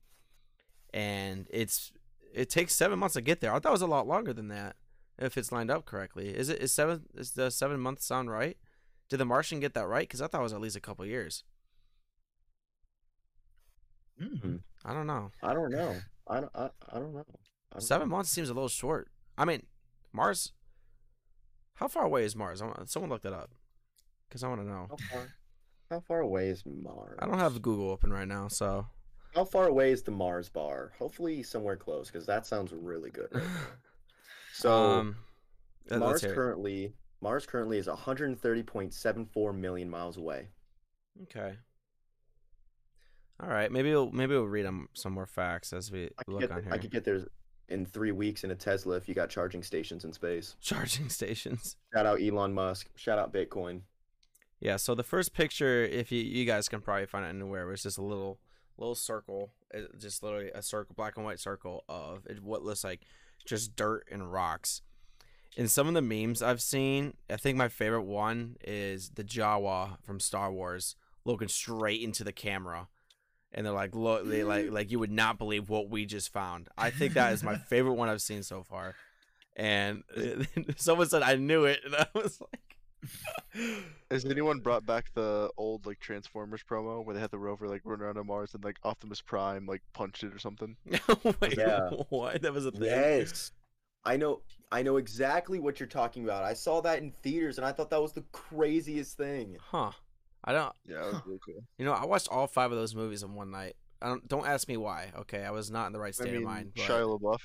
[0.94, 1.92] and it's
[2.34, 3.52] it takes 7 months to get there.
[3.52, 4.76] I thought it was a lot longer than that
[5.18, 6.30] if it's lined up correctly.
[6.30, 8.58] Is it is 7 is the 7 months sound right?
[9.12, 10.10] Did the Martian get that right?
[10.10, 11.44] Cuz I thought it was at least a couple years.
[14.22, 14.62] Mm.
[14.86, 15.32] I don't know.
[15.44, 16.00] I don't know.
[16.30, 17.26] I don't I, I don't know.
[17.28, 18.16] I don't Seven know.
[18.16, 19.10] months seems a little short.
[19.38, 19.64] I mean,
[20.14, 20.54] Mars.
[21.74, 22.64] How far away is Mars?
[22.86, 23.52] Someone look that up,
[24.30, 24.88] because I want to know.
[24.90, 25.28] How far,
[25.90, 27.18] how far away is Mars?
[27.20, 28.88] I don't have Google open right now, so.
[29.36, 30.94] How far away is the Mars bar?
[30.98, 33.28] Hopefully somewhere close, because that sounds really good.
[33.34, 33.44] Right.
[34.54, 35.16] So um,
[35.90, 36.36] Mars hear it.
[36.36, 40.48] currently Mars currently is 130.74 million miles away.
[41.24, 41.56] Okay.
[43.42, 46.64] All right, maybe we'll maybe we'll read some more facts as we look get on
[46.64, 46.74] here.
[46.74, 47.22] I could get there
[47.70, 50.56] in three weeks in a Tesla if you got charging stations in space.
[50.62, 51.76] Charging stations.
[51.94, 52.90] Shout out Elon Musk.
[52.96, 53.82] Shout out Bitcoin.
[54.60, 54.76] Yeah.
[54.76, 57.98] So the first picture, if you you guys can probably find it anywhere, was just
[57.98, 58.40] a little
[58.78, 62.84] little circle, uh, just literally a circle, black and white circle of it, what looks
[62.84, 63.02] like
[63.46, 64.82] just dirt and rocks.
[65.58, 69.98] In some of the memes I've seen, I think my favorite one is the Jawa
[70.04, 72.88] from Star Wars looking straight into the camera.
[73.54, 76.70] And they're like, look, they like, like you would not believe what we just found.
[76.78, 78.96] I think that is my favorite one I've seen so far.
[79.58, 80.04] And
[80.78, 82.78] someone said I knew it, and I was like,
[84.10, 87.82] Has anyone brought back the old like Transformers promo where they had the rover like
[87.84, 90.78] run around on Mars and like Optimus Prime like punched it or something?
[91.42, 91.90] Wait, Yeah.
[92.10, 92.42] what?
[92.44, 92.84] That was a thing.
[92.84, 93.52] Yes.
[94.04, 96.44] I know I know exactly what you're talking about.
[96.44, 99.58] I saw that in theaters and I thought that was the craziest thing.
[99.60, 99.92] Huh.
[100.44, 100.74] I don't.
[100.86, 101.22] Yeah, that was Huh.
[101.26, 101.64] really cool.
[101.78, 103.76] You know, I watched all five of those movies in one night.
[104.02, 104.28] I don't.
[104.28, 105.12] Don't ask me why.
[105.20, 106.72] Okay, I was not in the right I state mean, of mind.
[106.76, 107.38] But Shia LaBeouf.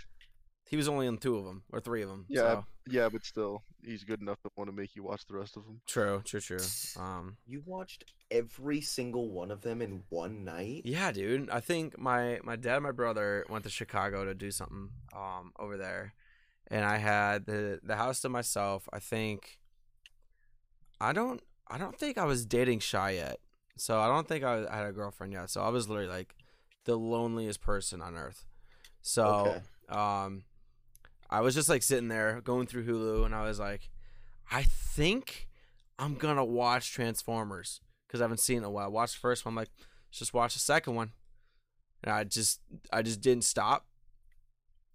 [0.71, 2.25] he was only in two of them or three of them.
[2.31, 2.65] Yeah, So.
[2.89, 5.65] Yeah, but still, he's good enough to want to make you watch the rest of
[5.65, 5.81] them.
[5.87, 6.23] True.
[6.25, 6.41] True.
[6.41, 6.59] True.
[6.97, 7.37] Um.
[7.47, 10.83] You watched every single one of them in one night?
[10.87, 11.51] Yeah, dude.
[11.51, 15.53] I think my my dad and my brother went to Chicago to do something um
[15.59, 16.15] over there,
[16.71, 18.89] and I had the the house to myself.
[18.93, 19.59] I think.
[21.01, 21.43] I don't.
[21.69, 23.41] I don't think I was dating Shy yet,
[23.77, 25.51] so I don't think I, was, I had a girlfriend yet.
[25.51, 26.35] So I was literally like
[26.85, 28.45] the loneliest person on earth.
[29.03, 29.61] So Okay.
[29.89, 30.45] um,
[31.29, 33.91] I was just like sitting there going through Hulu, and I was like,
[34.51, 35.49] I think
[35.99, 38.91] I'm gonna watch Transformers because because I haven't seen it in a while.
[38.91, 39.53] Watch the first one.
[39.53, 39.71] I'm like,
[40.09, 41.13] let's just watch the second one.
[42.05, 42.61] And I just
[42.93, 43.87] I just didn't stop.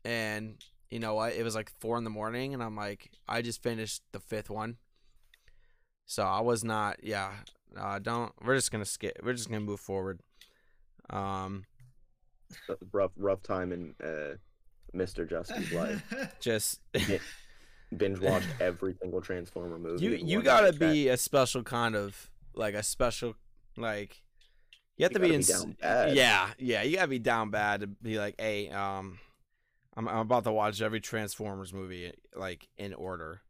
[0.05, 0.55] And
[0.91, 1.33] you know what?
[1.33, 4.49] It was like four in the morning, and I'm like, I just finished the fifth
[4.49, 4.77] one.
[6.05, 7.03] So I was not.
[7.03, 7.31] Yeah.
[7.77, 8.31] Uh, don't.
[8.43, 9.17] We're just gonna skip.
[9.23, 10.19] We're just gonna move forward.
[11.09, 11.63] Um.
[12.91, 14.35] rough rough time in uh,
[14.95, 15.27] Mr.
[15.29, 16.03] Justy's life.
[16.41, 16.81] Just
[17.97, 20.03] Binge watched every single Transformer movie.
[20.05, 23.35] you you gotta be a special kind of like a special
[23.77, 24.21] like
[24.97, 26.15] you have You to be gotta in be down bad.
[26.15, 29.17] yeah yeah you gotta be down bad to be like hey um
[29.97, 33.41] I'm, I'm about to watch every transformers movie like in order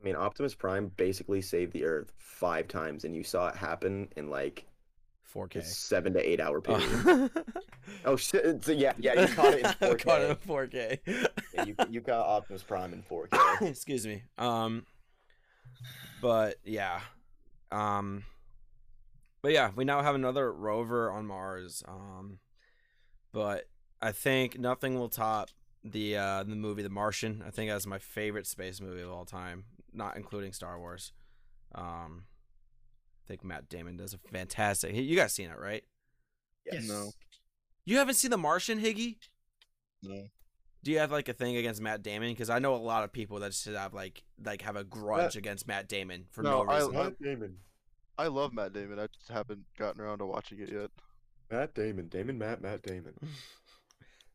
[0.00, 4.08] I mean, Optimus Prime basically saved the Earth five times, and you saw it happen
[4.16, 4.64] in like
[5.34, 6.90] 4k seven to eight hour period.
[7.06, 7.28] oh,
[8.06, 8.64] Oh shit!
[8.64, 10.02] So yeah, yeah, you caught it in 4K.
[10.04, 10.98] caught it in 4k
[11.54, 13.62] Yeah, you you got Optimus Prime in 4K.
[13.68, 14.86] excuse me um
[16.22, 17.00] but yeah
[17.70, 18.24] um
[19.42, 22.38] but yeah we now have another rover on mars um
[23.32, 23.68] but
[24.02, 25.48] i think nothing will top
[25.84, 29.24] the uh the movie the martian i think that's my favorite space movie of all
[29.24, 29.64] time
[29.94, 31.12] not including star wars
[31.74, 32.24] um
[33.24, 35.84] i think matt damon does a fantastic you guys seen it right
[36.70, 36.86] Yes.
[36.86, 37.10] No.
[37.86, 39.16] you haven't seen the martian higgy
[40.02, 40.26] No.
[40.84, 42.30] do you have like a thing against Matt Damon?
[42.30, 45.36] Because I know a lot of people that just have like like have a grudge
[45.36, 46.96] against Matt Damon for no, No, I- reason.
[46.96, 47.56] I- Damon.
[48.18, 48.98] I love Matt Damon.
[48.98, 50.90] I just haven't gotten around to watching it yet.
[51.50, 52.08] Matt Damon.
[52.08, 52.38] Damon.
[52.38, 52.60] Matt.
[52.62, 53.14] Matt Damon.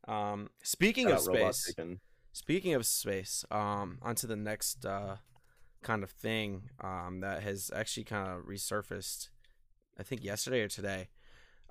[0.06, 1.74] um, speaking Shout of space,
[2.32, 5.16] speaking of space, um, onto the next uh
[5.82, 9.28] kind of thing um that has actually kind of resurfaced.
[9.98, 11.08] I think yesterday or today,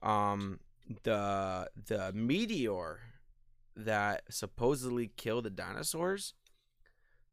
[0.01, 0.59] um,
[1.03, 2.99] the the meteor
[3.75, 6.33] that supposedly killed the dinosaurs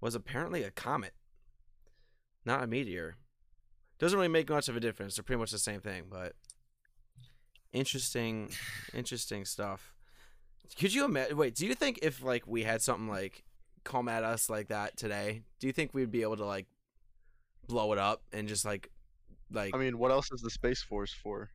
[0.00, 1.14] was apparently a comet,
[2.44, 3.16] not a meteor.
[3.98, 5.14] Doesn't really make much of a difference.
[5.14, 6.34] They're pretty much the same thing, but
[7.72, 8.50] interesting,
[8.92, 9.94] interesting stuff.
[10.79, 11.37] Could you imagine?
[11.37, 13.44] Wait, do you think if like we had something like
[13.85, 16.66] come at us like that today, do you think we'd be able to like
[17.66, 18.90] blow it up and just like
[19.51, 21.51] like I mean, what else is the Space Force for?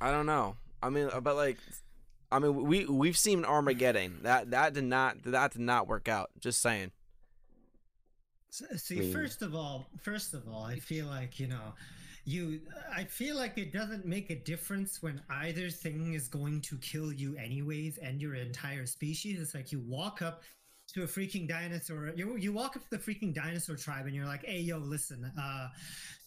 [0.00, 0.56] I don't know.
[0.82, 1.58] I mean, uh, but like,
[2.30, 4.20] I mean, we we've seen Armageddon.
[4.22, 6.30] That that did not that did not work out.
[6.38, 6.92] Just saying.
[8.50, 11.74] See, first of all, first of all, I feel like you know,
[12.28, 12.60] you.
[12.94, 17.12] I feel like it doesn't make a difference when either thing is going to kill
[17.12, 19.40] you anyways, and your entire species.
[19.40, 20.42] It's like you walk up
[20.94, 22.12] to a freaking dinosaur.
[22.14, 25.30] You you walk up to the freaking dinosaur tribe, and you're like, "Hey, yo, listen.
[25.40, 25.68] Uh,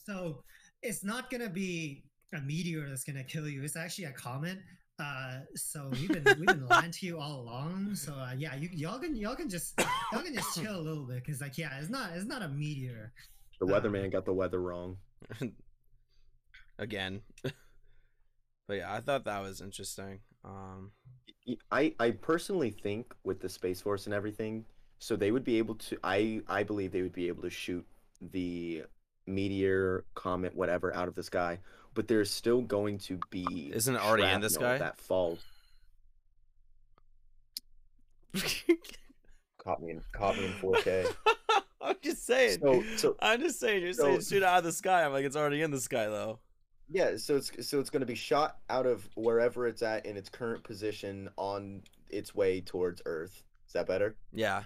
[0.06, 0.44] so
[0.82, 3.64] it's not gonna be a meteor that's gonna kill you.
[3.64, 4.60] It's actually a comet."
[5.00, 7.96] Uh, so we've been we've been lying to you all along.
[7.96, 9.80] So uh, yeah, you y'all can y'all can just
[10.12, 12.50] y'all can just chill a little bit because like yeah, it's not it's not a
[12.50, 13.14] meteor.
[13.60, 14.98] The weatherman got the weather wrong.
[16.82, 17.22] Again.
[17.44, 17.54] but
[18.74, 20.20] yeah, I thought that was interesting.
[20.44, 20.92] Um,
[21.72, 24.66] I I personally think with the Space Force and everything,
[25.00, 25.98] so they would be able to.
[26.04, 27.86] I I believe they would be able to shoot
[28.20, 28.84] the
[29.28, 31.60] meteor, comet, whatever out of the sky,
[31.94, 33.72] but there's still going to be.
[33.74, 34.80] Isn't it already in the sky?
[34.80, 35.40] That falls.
[39.64, 41.06] Caught me in caught me in 4K.
[41.82, 42.58] I'm just saying.
[42.64, 43.84] so so I'm just saying.
[43.84, 45.04] You're so- saying shoot out of the sky.
[45.04, 46.40] I'm like, it's already in the sky though.
[46.92, 50.18] Yeah, so it's so it's going to be shot out of wherever it's at in
[50.18, 53.44] its current position on its way towards Earth.
[53.68, 54.16] Is that better?
[54.34, 54.64] Yeah.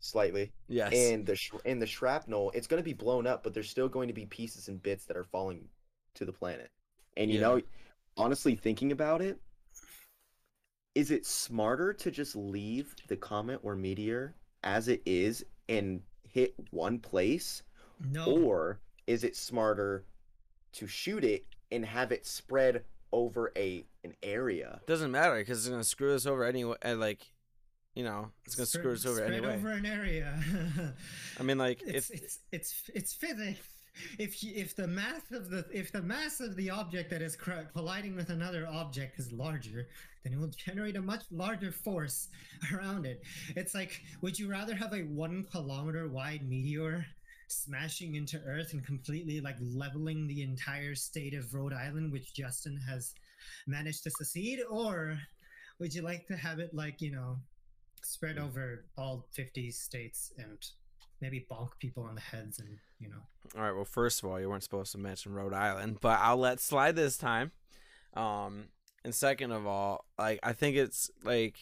[0.00, 0.52] Slightly.
[0.68, 0.92] Yes.
[0.94, 3.88] and the sh- and the shrapnel it's going to be blown up but there's still
[3.88, 5.68] going to be pieces and bits that are falling
[6.14, 6.70] to the planet
[7.16, 7.46] and you Yeah.
[7.48, 7.60] know
[8.16, 9.40] honestly thinking about it
[10.94, 16.54] is it smarter to just leave the comet or meteor as it is and hit
[16.70, 17.62] one place
[18.12, 20.04] No, or is it smarter
[20.74, 25.68] to shoot it and have it spread over a an area Doesn't matter because it's
[25.68, 26.76] gonna screw us over anyway.
[26.84, 27.26] Uh, like,
[27.94, 29.56] you know, it's gonna screw us over spread anyway.
[29.56, 30.38] over an area.
[31.38, 33.60] I mean, like, it's if it's it's it's physics.
[34.18, 38.14] If if the mass of the if the mass of the object that is colliding
[38.14, 39.88] with another object is larger,
[40.22, 42.28] then it will generate a much larger force
[42.72, 43.22] around it.
[43.56, 47.06] It's like, would you rather have a one kilometer wide meteor
[47.48, 52.78] smashing into Earth and completely like leveling the entire state of Rhode Island, which Justin
[52.88, 53.14] has
[53.66, 54.60] managed to secede?
[54.68, 55.18] or
[55.78, 57.36] would you like to have it like you know
[58.02, 60.58] spread over all 50 states and
[61.20, 63.20] maybe bonk people on the heads and you know
[63.56, 63.74] All right.
[63.74, 66.96] Well, first of all, you weren't supposed to mention Rhode Island, but I'll let slide
[66.96, 67.52] this time.
[68.14, 68.68] Um,
[69.04, 71.56] and second of all, like I think it's like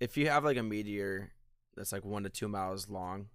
[0.00, 1.32] if you have like a meteor
[1.76, 3.28] that's like one to two miles long,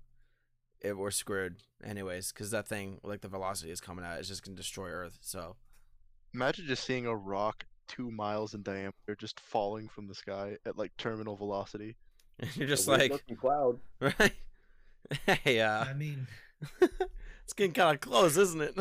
[0.84, 4.43] it we're screwed anyways because that thing like the velocity is coming at it's just
[4.43, 5.17] gonna destroy Earth.
[5.22, 5.56] So
[6.34, 10.78] Imagine just seeing a rock two miles in diameter just falling from the sky at
[10.78, 11.96] like terminal velocity.
[12.39, 13.80] And you're just like, looking cloud.
[14.00, 14.34] right?
[15.43, 16.28] Hey, uh, I mean,
[17.43, 18.74] it's getting kind of close, isn't it?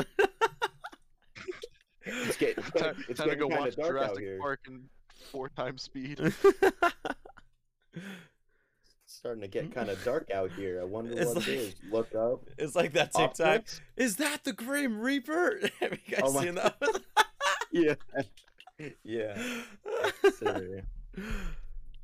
[2.05, 4.39] It's getting, Time, it's time to go getting kind watch of dark out Jurassic.
[4.39, 4.83] Park in
[5.31, 6.33] four times speed.
[9.15, 10.81] Starting to get kind of dark out here.
[10.81, 11.75] I wonder It's what like- it is.
[11.91, 12.41] Look up.
[12.57, 13.39] it's like that TikTok.
[13.59, 13.81] Optimus?
[13.95, 15.59] Is that the Grim Reaper?
[15.79, 16.75] Have you guys Oh seen that?
[17.71, 17.95] Yeah.
[19.03, 19.37] yeah.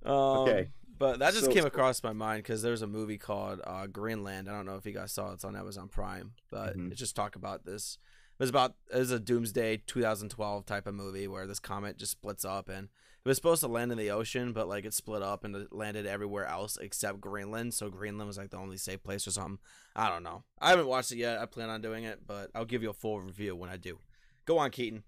[0.05, 3.59] Um, Okay, But that just so- came across my mind because there's a movie called
[3.65, 4.47] uh, Greenland.
[4.49, 5.33] I don't know if you guys saw it.
[5.35, 6.91] It's on Amazon Prime, but Mhm.
[6.91, 7.97] it just talk about this.
[8.39, 12.13] It was about it was a doomsday 2012 type of movie where this comet just
[12.13, 12.87] splits up and
[13.25, 15.73] it was supposed to land in the ocean, but like it split up and it
[15.73, 17.73] landed everywhere else except Greenland.
[17.73, 19.59] So Greenland was like the only safe place or something.
[19.93, 20.45] I don't know.
[20.61, 21.37] I haven't watched it yet.
[21.37, 23.99] I plan on doing it, but I'll give you a full review when I do.
[24.45, 25.03] Go on, Keaton.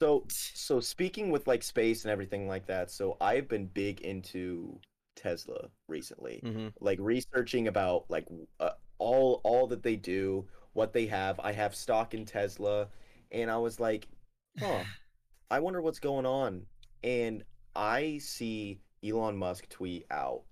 [0.00, 4.80] So so speaking with like space and everything like that, so I've been big into
[5.14, 6.40] Tesla recently.
[6.44, 6.68] Mm-hmm.
[6.80, 8.26] Like researching about like
[8.58, 10.44] uh, all all that they do,
[10.76, 11.40] what they have.
[11.40, 12.88] I have stock in Tesla
[13.32, 14.08] and I was like,
[14.58, 14.84] "Huh.
[15.50, 16.66] I wonder what's going on."
[17.02, 20.42] And I see Elon Musk tweet out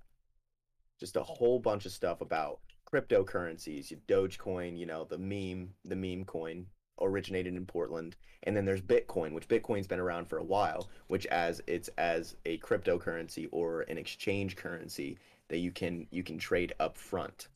[1.00, 2.60] just a whole bunch of stuff about
[2.90, 6.66] cryptocurrencies, Dogecoin, you know, the meme, the meme coin
[7.00, 11.26] originated in Portland, and then there's Bitcoin, which Bitcoin's been around for a while, which
[11.26, 16.72] as it's as a cryptocurrency or an exchange currency that you can you can trade
[16.78, 17.48] up front.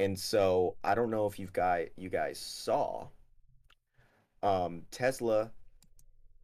[0.00, 3.08] And so I don't know if you've got you guys saw
[4.42, 5.50] um Tesla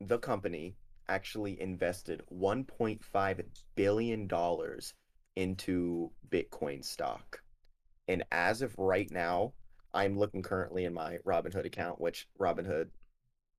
[0.01, 0.75] the company
[1.09, 3.45] actually invested 1.5
[3.77, 4.95] billion dollars
[5.37, 7.43] into Bitcoin stock.
[8.09, 9.53] And as of right now,
[9.93, 12.89] I'm looking currently in my Robinhood account, which Robinhood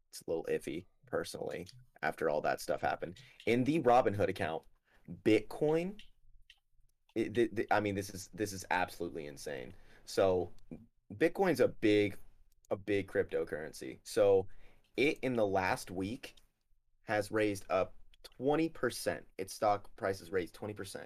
[0.09, 1.67] it's a little iffy personally
[2.01, 3.15] after all that stuff happened.
[3.45, 4.63] In the Robinhood account,
[5.23, 5.95] Bitcoin
[7.15, 9.73] it, th- th- I mean this is this is absolutely insane.
[10.05, 10.51] So
[11.17, 12.17] Bitcoin's a big
[12.71, 13.99] a big cryptocurrency.
[14.03, 14.47] So
[14.97, 16.33] it in the last week
[17.03, 17.93] has raised up
[18.39, 19.19] 20%.
[19.37, 21.05] Its stock price has raised 20%.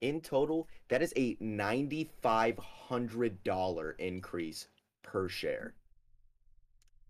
[0.00, 4.68] In total, that is a $9,500 increase
[5.02, 5.74] per share.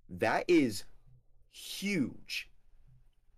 [0.08, 0.84] That is
[1.52, 2.50] huge.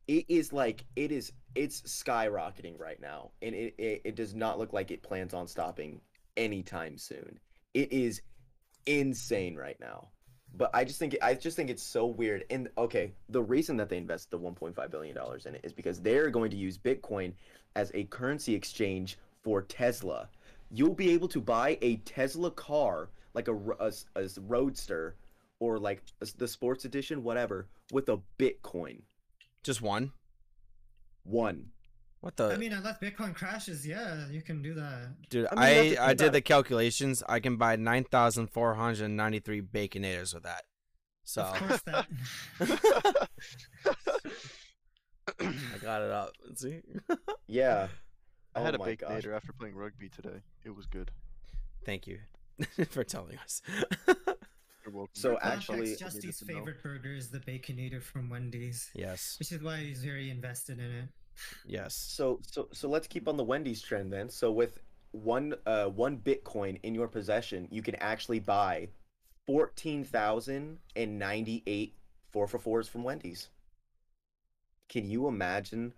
[0.08, 3.30] It is like, it is, it's skyrocketing right now.
[3.42, 6.00] And it, it, it does not look like it plans on stopping
[6.36, 7.38] anytime soon.
[7.74, 8.22] It is
[8.86, 10.08] insane right now.
[10.54, 12.44] But I just think I just think it's so weird.
[12.50, 16.00] And okay, the reason that they invest the 1.5 billion dollars in it is because
[16.00, 17.32] they're going to use Bitcoin
[17.74, 20.28] as a currency exchange for Tesla.
[20.70, 25.16] You'll be able to buy a Tesla car, like a, a, a Roadster,
[25.58, 26.02] or like
[26.36, 29.00] the Sports Edition, whatever, with a Bitcoin.
[29.62, 30.12] Just one.
[31.24, 31.66] One.
[32.22, 32.52] What the?
[32.52, 35.08] I mean, unless Bitcoin crashes, yeah, you can do that.
[35.28, 37.20] Dude, I mean, I, I did about the calculations.
[37.28, 40.62] I can buy 9,493 baconators with that.
[41.24, 42.06] So Of course, that.
[45.40, 46.32] I got it up.
[46.46, 46.80] Let's see?
[47.46, 47.88] Yeah.
[48.54, 49.10] I had Oh a my gosh.
[49.10, 50.42] baconator after playing rugby today.
[50.64, 51.10] It was good.
[51.84, 52.18] Thank you
[52.90, 53.62] for telling us.
[54.06, 54.16] You're
[54.92, 55.10] welcome.
[55.14, 56.58] So actually- Context, Needed Justy's to know.
[56.58, 59.36] favorite burger is the Baconator from Wendy's, yes.
[59.38, 61.08] which is why he's very invested in it.
[61.66, 61.94] Yes.
[61.94, 64.28] So so so let's keep on the Wendy's trend then.
[64.28, 64.78] So with
[65.12, 68.88] one uh one Bitcoin in your possession, you can actually buy
[69.46, 71.94] fourteen thousand and ninety eight
[72.30, 73.48] four for fours from Wendy's.
[74.88, 75.92] Can you imagine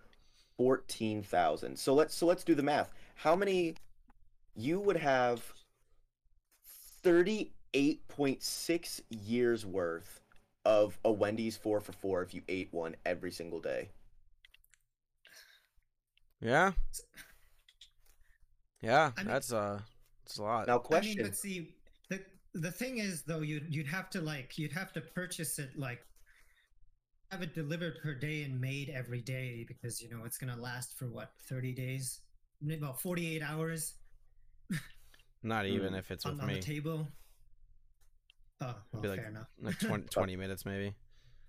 [0.56, 1.78] fourteen thousand?
[1.78, 2.92] So let's so let's do the math.
[3.14, 3.74] How many
[4.56, 5.52] you would have
[7.02, 10.20] thirty eight point six years worth
[10.64, 13.90] of a Wendy's four for four if you ate one every single day.
[16.44, 16.72] Yeah.
[18.82, 19.80] Yeah, I mean- that's uh
[20.24, 20.66] that's a lot.
[20.66, 21.74] Now I question mean, but see,
[22.10, 22.20] the
[22.54, 26.00] the thing is though, you'd you'd have to like you'd have to purchase it like
[27.30, 30.98] have it delivered per day and made every day because you know it's gonna last
[30.98, 32.20] for what thirty days,
[32.70, 33.94] about forty eight hours
[35.42, 35.98] Not even Mm.
[35.98, 37.08] if it's on, with on the table.
[38.60, 39.48] Oh, well, be like- fair enough.
[39.62, 40.94] Like 20, 20 minutes maybe.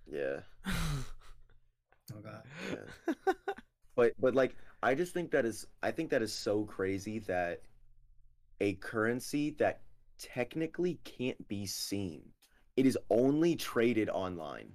[0.06, 0.40] Yeah.
[0.66, 2.42] oh god.
[2.72, 3.32] Yeah.
[3.96, 4.54] but but like
[4.86, 7.62] I just think that is I think that is so crazy that
[8.60, 9.80] a currency that
[10.16, 12.22] technically can't be seen.
[12.76, 14.70] It is only traded online.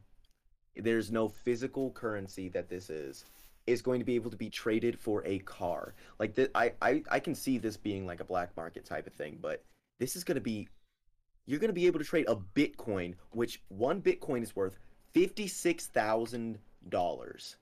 [0.76, 3.24] There's no physical currency that this is
[3.68, 5.95] is going to be able to be traded for a car.
[6.20, 9.38] Like I, I I can see this being like a black market type of thing,
[9.41, 9.64] but
[9.97, 10.68] this is going to be
[11.45, 14.78] you're going to be able to trade a bitcoin which one bitcoin is worth
[15.14, 16.59] fifty-six thousand
[16.89, 17.55] dollars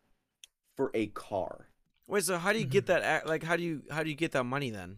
[0.75, 1.67] for a car.
[2.09, 3.27] Wait, so how do you get that?
[3.27, 4.97] Like, how do you how do you get that money then?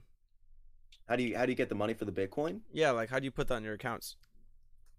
[1.09, 2.61] How do you how do you get the money for the Bitcoin?
[2.71, 4.15] Yeah, like how do you put that in your accounts?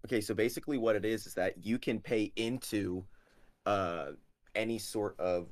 [0.05, 3.03] Okay, so basically what it is is that you can pay into
[3.65, 4.11] uh
[4.53, 5.47] any sort of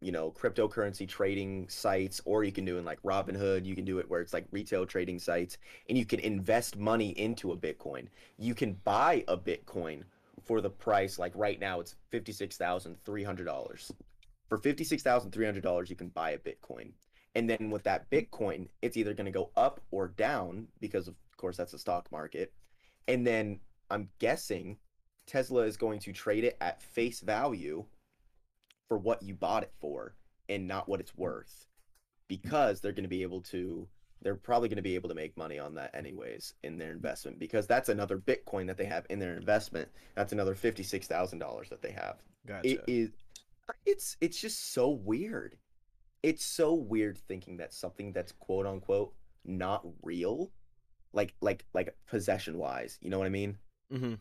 [0.00, 3.84] you know cryptocurrency trading sites or you can do it in like Robinhood, you can
[3.84, 5.58] do it where it's like retail trading sites
[5.90, 8.06] and you can invest money into a Bitcoin.
[8.38, 10.04] You can buy a Bitcoin
[10.42, 13.90] for the price like right now it's $56,300.
[14.52, 16.90] For $56,300 you can buy a Bitcoin.
[17.34, 21.14] And then with that Bitcoin, it's either going to go up or down because of
[21.38, 22.52] course that's a stock market.
[23.08, 24.76] And then I'm guessing
[25.26, 27.86] Tesla is going to trade it at face value
[28.88, 30.16] for what you bought it for
[30.50, 31.64] and not what it's worth
[32.28, 33.88] because they're going to be able to
[34.20, 37.38] they're probably going to be able to make money on that anyways in their investment
[37.38, 41.90] because that's another bitcoin that they have in their investment that's another $56,000 that they
[41.90, 42.68] have Gotcha.
[42.68, 43.10] it is
[43.86, 45.56] it's it's just so weird
[46.22, 49.12] it's so weird thinking that something that's quote unquote
[49.44, 50.50] not real
[51.12, 53.56] like like like possession wise you know what i mean
[53.92, 54.14] mm-hmm.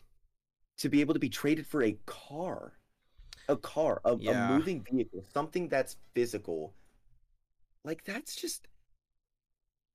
[0.78, 2.74] to be able to be traded for a car
[3.48, 4.50] a car a, Yeah.
[4.50, 6.74] a moving vehicle something that's physical
[7.84, 8.68] like that's just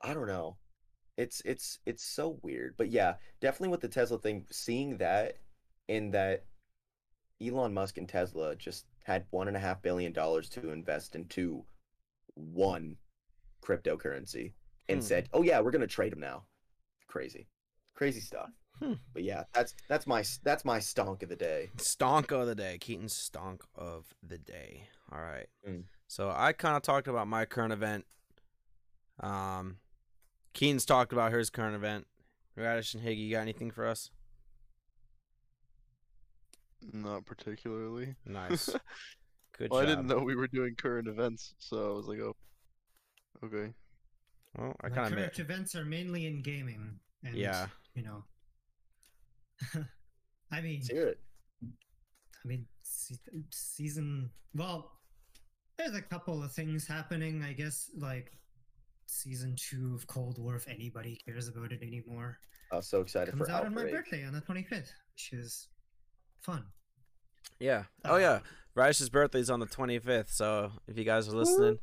[0.02, 0.56] i don't know
[1.16, 5.38] it's it's it's so weird but yeah definitely with the tesla thing seeing that
[5.88, 6.44] in that
[7.42, 11.64] elon musk and tesla just had one and a half billion dollars to invest into
[12.34, 12.96] one
[13.62, 14.52] cryptocurrency
[14.88, 15.04] and Hmm.
[15.06, 16.42] said oh yeah we're gonna trade them now
[17.06, 17.46] crazy
[17.94, 18.50] crazy stuff
[18.80, 18.94] Hmm.
[19.14, 22.78] but yeah that's that's my that's my stonk of the day Stonk of the day.
[22.78, 24.82] Keaton's stonk of the day.
[25.12, 25.46] All right.
[25.66, 25.84] Mm.
[26.08, 28.04] So I kind of talked about my current event.
[29.20, 29.78] Um,
[30.52, 32.06] Keaton's talked about his current event.
[32.54, 34.10] Radish and Higgy, you got anything for us?
[36.92, 38.14] Not particularly.
[38.24, 38.66] Nice.
[39.58, 39.88] Good well, job.
[39.88, 42.36] I didn't know we were doing current events, so I was like, oh,
[43.44, 43.72] okay.
[44.56, 46.98] Well, I kind of current events are mainly in gaming.
[47.24, 47.66] And, Yeah.
[47.94, 48.24] You know.
[50.52, 51.20] I mean, Let's hear it
[52.46, 52.66] I mean,
[53.50, 54.30] season.
[54.54, 54.92] Well,
[55.76, 57.42] there's a couple of things happening.
[57.42, 58.30] I guess like
[59.06, 62.38] season two of Cold War, if anybody cares about it anymore,
[62.72, 65.68] i was so excited comes for out on my birthday on the 25th, which is
[66.40, 66.64] fun.
[67.60, 67.84] Yeah.
[68.04, 68.40] Oh yeah.
[68.74, 70.30] Radish's birthday's on the 25th.
[70.30, 71.78] So if you guys are listening,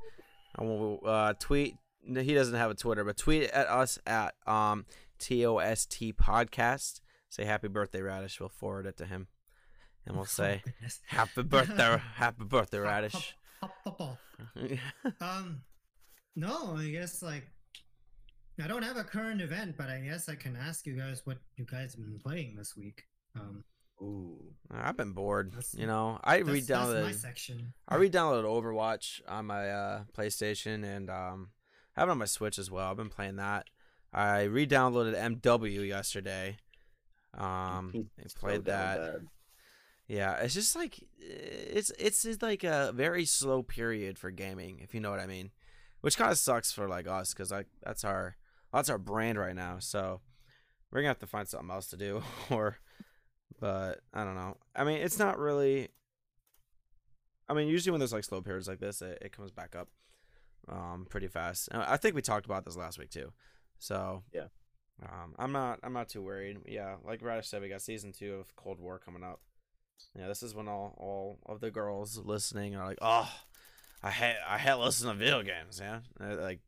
[0.56, 1.76] I will uh, tweet.
[2.06, 4.86] No, he doesn't have a Twitter, but tweet at us at um
[5.20, 7.02] TOST podcast.
[7.30, 8.40] Say happy birthday, Radish.
[8.40, 9.28] We'll forward it to him,
[10.06, 11.00] and we'll Oh, say goodness.
[11.08, 13.36] happy birthday, happy birthday, Radish.
[13.62, 14.18] hop, hop, hop.
[15.22, 15.62] Um,
[16.36, 17.48] no, I guess like
[18.64, 21.38] I don't have a current event, but I guess I can ask you guys what
[21.56, 23.04] you guys have been playing this week.
[23.40, 23.64] Um,
[24.02, 24.54] Ooh.
[24.72, 25.52] I've been bored.
[25.52, 27.16] That's- You know, I that's, that's my re-downloaded.
[27.16, 27.74] section.
[27.88, 31.50] I re-downloaded Overwatch on my uh, PlayStation and um,
[31.96, 32.90] have it on my Switch as well.
[32.92, 33.68] I've been playing that.
[34.12, 36.58] I re-downloaded MW yesterday.
[37.38, 39.00] Um, He's and so played down that.
[39.14, 39.28] bad.
[40.08, 44.94] Yeah, it's just like it's it's just like a very slow period for gaming, if
[44.94, 45.52] you know what I mean.
[46.02, 48.36] Which kind of sucks for like us, cause like that's our
[48.74, 49.78] that's our brand right now.
[49.80, 50.20] So
[50.92, 52.22] we're gonna have to find something else to do,
[52.52, 52.78] or
[53.64, 54.58] but I don't know.
[54.76, 55.88] I mean, it's not really.
[57.48, 59.88] I mean, usually when there's like slow periods like this, it, it comes back up,
[60.68, 61.70] um, pretty fast.
[61.72, 63.32] I think we talked about this last week too.
[63.80, 64.48] So Yeah.
[65.02, 66.58] um, I'm not I'm not too worried.
[66.68, 69.40] Yeah, like Radish said, we got season two of Cold War coming up.
[70.14, 73.32] Yeah, this is when all, all of the girls listening are like, "Oh,
[74.04, 76.60] I hate I hate listening to video games." Yeah, like,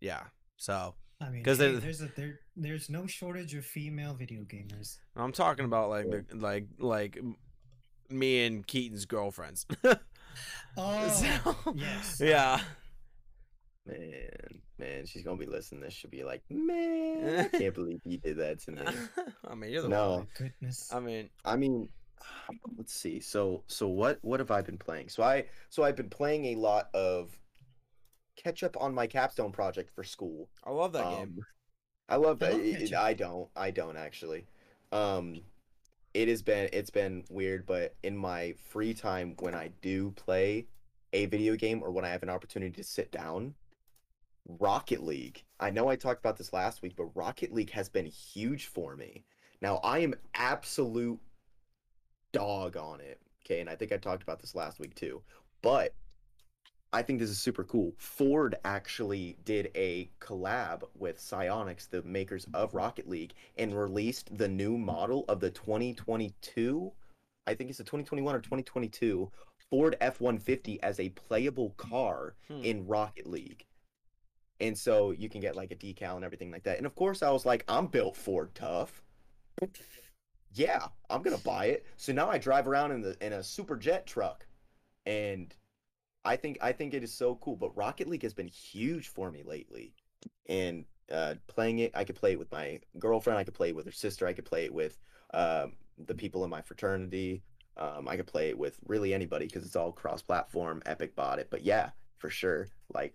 [0.00, 0.22] yeah.
[0.56, 4.42] So I mean, 'Cause hey, they- there's a there there's no shortage of female video
[4.42, 4.98] gamers.
[5.16, 7.18] I'm talking about like the like like
[8.10, 9.66] me and Keaton's girlfriends.
[10.76, 12.20] Oh, So, yes.
[12.22, 12.60] Yeah.
[13.86, 14.28] Man,
[14.78, 15.80] man, she's gonna be listening.
[15.80, 18.82] to This should be like, man, I can't believe you did that to me.
[19.48, 20.10] I mean, you're the No.
[20.10, 20.28] one.
[20.36, 20.92] goodness.
[20.92, 21.88] I mean, I mean,
[22.76, 23.20] let's see.
[23.20, 24.18] So, so what?
[24.22, 25.08] What have I been playing?
[25.08, 27.34] So I, so I've been playing a lot of
[28.36, 30.48] catch up on my capstone project for school.
[30.64, 31.20] I love that game.
[31.22, 31.38] Um,
[32.08, 32.54] I love I that.
[32.54, 33.04] love catch it- up.
[33.04, 33.48] I don't.
[33.56, 34.46] I don't actually.
[34.92, 35.40] Um,
[36.14, 40.66] it has been it's been weird, but in my free time when I do play
[41.12, 43.54] a video game or when I have an opportunity to sit down,
[44.60, 45.42] Rocket League.
[45.58, 48.94] I know I talked about this last week, but Rocket League has been huge for
[48.96, 49.24] me.
[49.60, 51.18] Now I am absolute
[52.32, 53.20] dog on it.
[53.44, 55.22] Okay, and I think I talked about this last week too.
[55.62, 55.94] But
[56.96, 57.92] I think this is super cool.
[57.98, 64.48] Ford actually did a collab with Psyonix, the makers of Rocket League, and released the
[64.48, 66.90] new model of the 2022
[67.48, 69.30] I think it's a 2021 or 2022
[69.70, 72.62] Ford F150 as a playable car Hmm.
[72.64, 73.64] in Rocket League.
[74.58, 76.78] And so you can get like a decal and everything like that.
[76.78, 79.02] And of course, I was like, I'm built Ford tough.
[80.54, 81.84] yeah, I'm gonna buy it.
[81.98, 84.46] So now I drive around in the in a super jet truck,
[85.04, 85.54] and
[86.26, 87.56] I think I think it is so cool.
[87.56, 89.94] But Rocket League has been huge for me lately,
[90.48, 93.38] and uh, playing it, I could play it with my girlfriend.
[93.38, 94.26] I could play it with her sister.
[94.26, 94.98] I could play it with
[95.32, 97.42] um, the people in my fraternity.
[97.76, 100.82] Um, I could play it with really anybody because it's all cross-platform.
[100.86, 103.14] Epic bought it, but yeah, for sure, like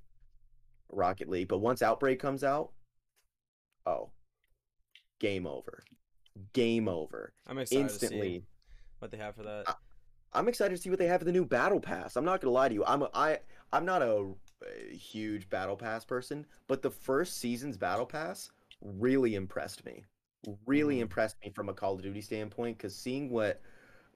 [0.90, 1.48] Rocket League.
[1.48, 2.72] But once Outbreak comes out,
[3.86, 4.12] oh,
[5.20, 5.84] game over,
[6.54, 8.22] game over I'm excited to instantly.
[8.22, 8.44] see
[9.00, 9.64] what they have for that.
[9.68, 9.74] I-
[10.34, 12.16] I'm excited to see what they have for the new battle pass.
[12.16, 12.86] I'm not gonna lie to you.
[12.86, 13.40] I'm a, I
[13.74, 14.26] I'm not a,
[14.92, 18.52] a huge battle pass person, but the first season's battle pass
[18.82, 20.04] really impressed me.
[20.66, 21.02] Really Mhm.
[21.02, 23.62] impressed me from a Call of Duty standpoint because seeing what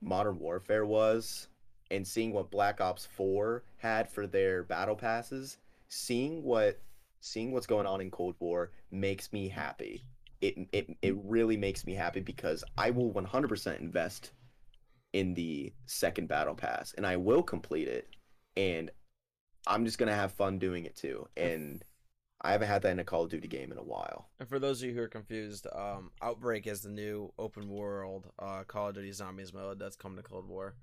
[0.02, 1.50] Modern Warfare was
[1.92, 5.58] and seeing what Black Ops 4 had for their battle passes,
[5.90, 6.80] seeing what
[7.22, 10.06] seeing what's going on in Cold War makes me happy.
[10.42, 14.32] It it it really makes me happy because I will 100% invest
[15.16, 18.10] in the second battle pass and I will complete it
[18.58, 18.92] and
[19.66, 21.26] I'm just to have fun doing it too.
[21.38, 21.82] And
[22.42, 24.28] I haven't had that in a Call of Duty game in a while.
[24.42, 28.30] And for those of you who are confused, um, Outbreak is the new open world
[28.40, 30.76] uh, Call of Duty Zombies mode that's coming to Cold War.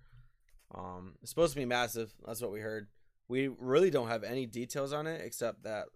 [0.75, 2.15] Um, it's supposed to be massive.
[2.27, 2.89] That's what we heard.
[3.29, 5.89] We really don't have any details on it except that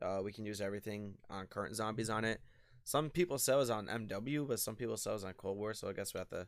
[0.00, 2.40] uh, we can use everything on current zombies on it.
[2.84, 5.74] Some people say it on MW, but some people say it on Cold War.
[5.74, 6.46] So I guess we have to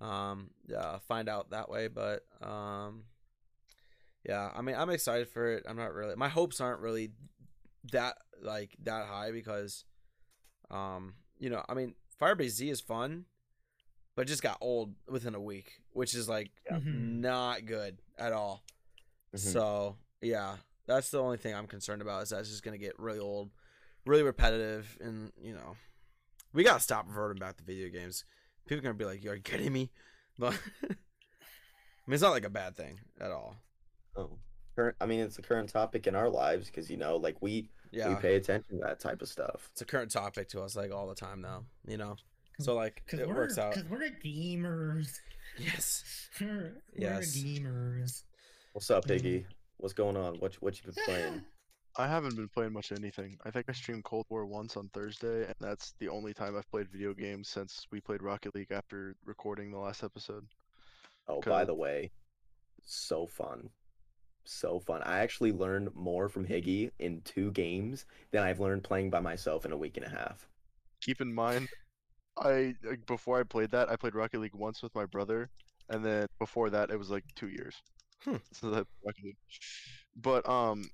[0.00, 1.88] um, yeah, find out that way.
[1.88, 3.04] But um,
[4.24, 5.64] yeah, I mean, I'm excited for it.
[5.68, 6.14] I'm not really.
[6.16, 7.10] My hopes aren't really
[7.92, 9.84] that like that high because
[10.70, 13.24] um you know i mean firebase z is fun
[14.14, 16.76] but it just got old within a week which is like Yeah.
[16.78, 17.20] Mhm.
[17.20, 18.62] not good at all
[19.34, 19.38] Mhm.
[19.38, 23.18] so yeah that's the only thing i'm concerned about is that's just gonna get really
[23.20, 23.50] old
[24.04, 25.76] really repetitive and you know
[26.52, 28.24] we gotta stop reverting back to video games
[28.68, 29.90] people are gonna be like you're kidding me
[30.38, 30.52] but
[30.84, 30.86] i
[32.06, 33.56] mean it's not like a bad thing at all
[34.16, 34.30] Oh.
[34.74, 37.68] Current I mean it's a current topic in our lives because you know like we
[37.92, 39.68] yeah we pay attention to that type of stuff.
[39.72, 42.14] it's a current topic to us like all the time now you know
[42.60, 45.18] so like Because it works out because we're gamers.
[45.56, 46.04] yes
[46.40, 47.36] We're, Yes.
[47.36, 48.22] we're gamers.
[48.72, 49.44] What's up, Higgy?
[49.78, 50.34] What's going on?
[50.40, 51.42] What what you been playing?
[51.98, 53.36] I haven't been playing much of anything.
[53.44, 56.70] I think I streamed Cold War once on Thursday, and that's the only time I've
[56.70, 60.46] played video games since we played Rocket League after recording the last episode.
[61.26, 62.12] Oh, by the way,
[62.84, 63.70] so fun.
[64.44, 65.02] So fun.
[65.02, 69.66] I actually learned more from Higgy in two games than I've learned playing by myself
[69.66, 70.46] in a week and a half.
[71.00, 71.68] Keep in mind,
[72.38, 72.76] I
[73.08, 75.50] before I played that, I played Rocket League once with my brother,
[75.88, 77.74] and then before that, it was like two years.
[78.24, 78.36] Hmm.
[78.52, 79.36] So that Rocket League.
[80.16, 80.90] But um,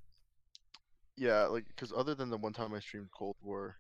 [1.17, 3.77] yeah, like because other than the one time I streamed Cold War,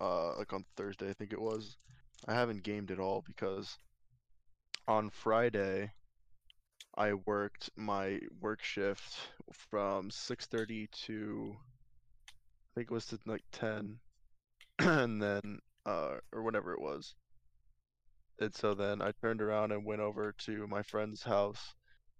[0.00, 1.76] uh, like on Thursday, I think it was,
[2.28, 3.78] I haven't gamed at all because
[4.88, 5.92] on Friday
[6.96, 13.98] I worked my work shift from 6:30 to I think it was to like 10
[14.78, 17.14] and then uh or whatever it was.
[18.38, 21.74] And so then I turned around and went over to my friend's house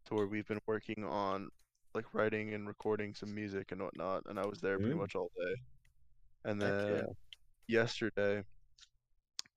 [0.07, 1.51] to where we've been working on
[1.95, 4.99] like writing and recording some music and whatnot and I was there pretty Mm.
[4.99, 5.55] much all day.
[6.45, 7.07] And then yeah.
[7.68, 8.45] yesterday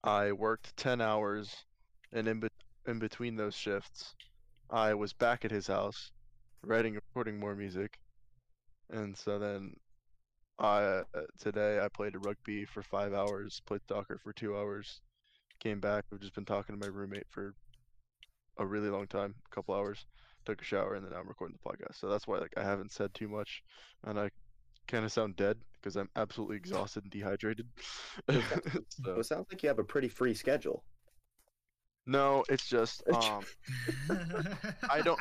[0.03, 1.65] I worked 10 hours
[2.11, 2.51] and in, bet
[2.87, 4.15] in between those shifts
[4.69, 6.11] I was back at his house
[6.63, 7.99] writing and recording more music.
[8.89, 9.73] And so then
[10.59, 15.01] I uh, today I played rugby for 5 hours, played soccer for 2 hours,
[15.59, 17.55] came back, I've just been talking to my roommate for
[18.57, 20.05] a really long time, a couple hours,
[20.47, 21.99] took a shower and then I'm recording the podcast.
[21.99, 23.61] So that's why like I haven't said too much
[24.05, 24.29] and I
[24.87, 27.67] kind of sound dead because I'm absolutely exhausted and dehydrated.
[29.03, 30.83] So it sounds like you have a pretty free schedule.
[32.05, 33.43] no, it's just um
[34.89, 35.19] I don't-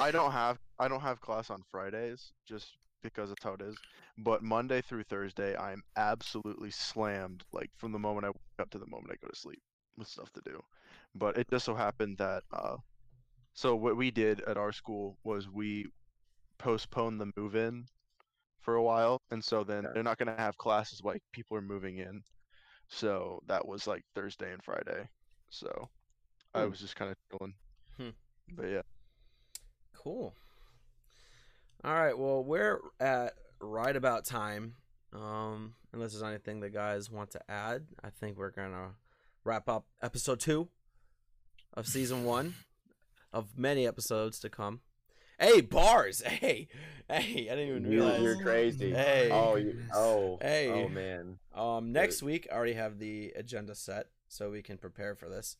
[0.00, 3.76] I don't have I don't have class on Fridays just because that's how it is.
[4.18, 7.42] But Monday through Thursday, I'm absolutely slammed.
[7.52, 9.60] Like from the moment I wake up to the moment I go to sleep,
[9.98, 10.60] with stuff to do.
[11.14, 12.76] But it just so happened that uh,
[13.54, 15.86] so what we did at our school was we
[16.58, 17.86] postponed the move in
[18.60, 21.98] for a while, and so then they're not gonna have classes while people are moving
[21.98, 22.22] in.
[22.88, 25.08] So that was like Thursday and Friday.
[25.50, 25.88] So
[26.54, 26.70] I Hmm.
[26.70, 27.54] was just kind of chilling.
[27.96, 28.10] Hmm.
[28.54, 28.82] But yeah.
[29.94, 30.34] Cool.
[31.84, 32.16] All right.
[32.16, 34.74] Well, we're at right about time.
[35.12, 38.94] Um, unless there's anything the guys want to add, I think we're gonna
[39.44, 40.68] wrap up episode two.
[41.74, 42.54] of season one
[43.32, 44.80] of many episodes to come.
[45.38, 46.22] Hey, bars!
[46.26, 46.68] Hey,
[47.08, 47.48] hey!
[47.50, 48.22] I didn't even realize.
[48.22, 48.92] you're crazy.
[48.92, 49.28] Hey.
[49.30, 50.68] Oh, you, oh, Hey.
[50.70, 51.38] oh man.
[51.54, 55.56] Um, next week I already have the agenda set, so we can prepare for this.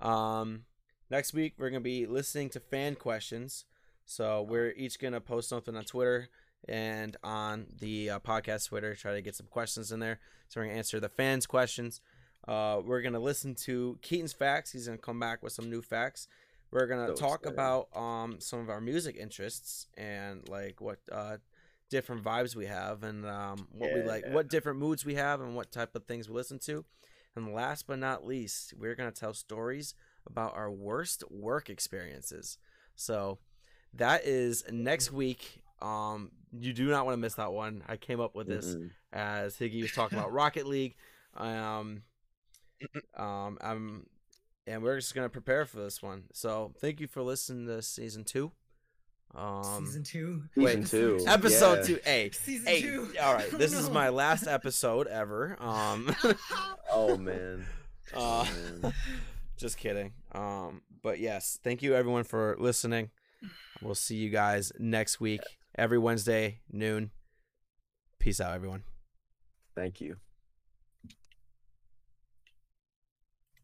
[0.00, 0.64] Um,
[1.10, 3.64] next week we're gonna be listening to fan questions.
[4.04, 6.28] So we're each gonna post something on Twitter
[6.68, 10.18] and on the uh, podcast Twitter, try to get some questions in there.
[10.48, 12.00] So we're gonna answer the fans' questions.
[12.46, 14.72] Uh, we're gonna listen to Keaton's facts.
[14.72, 16.28] He's gonna come back with some new facts.
[16.70, 17.46] We're gonna So talk excited.
[17.46, 21.38] about um some of our music interests and like what uh
[21.90, 24.28] different vibes we have and um what we like Yeah.
[24.28, 26.84] what different moods we have and what type of things we listen to.
[27.36, 29.94] And last but not least, we're gonna tell stories
[30.26, 32.58] about our worst work experiences.
[32.96, 33.38] So
[33.94, 35.62] that is next week.
[35.80, 37.82] Um, you do not want to miss that one.
[37.88, 38.90] I came up with this Mm-mm.
[39.12, 40.96] as Higgy was talking about Rocket League.
[41.36, 42.02] Um,
[43.16, 44.06] um, I'm,
[44.68, 46.24] and we're just gonna prepare for this one.
[46.32, 48.52] So thank you for listening to season two.
[49.34, 50.44] Um, Season two.
[50.56, 51.24] wait, Season two.
[51.26, 51.82] episode yeah.
[51.84, 51.98] two.
[52.04, 52.80] Hey, Season hey.
[52.80, 53.08] two.
[53.20, 55.56] All right, Oh, this is my last episode ever.
[55.60, 56.14] Um,
[56.90, 57.66] Oh man.
[58.14, 58.46] uh,
[58.82, 58.94] man.
[59.58, 60.12] just kidding.
[60.32, 63.10] Um, but yes, thank you everyone for listening.
[63.82, 65.42] We'll see you guys next week,
[65.76, 67.10] every Wednesday noon.
[68.18, 68.82] Peace out, everyone.
[69.76, 70.16] Thank you.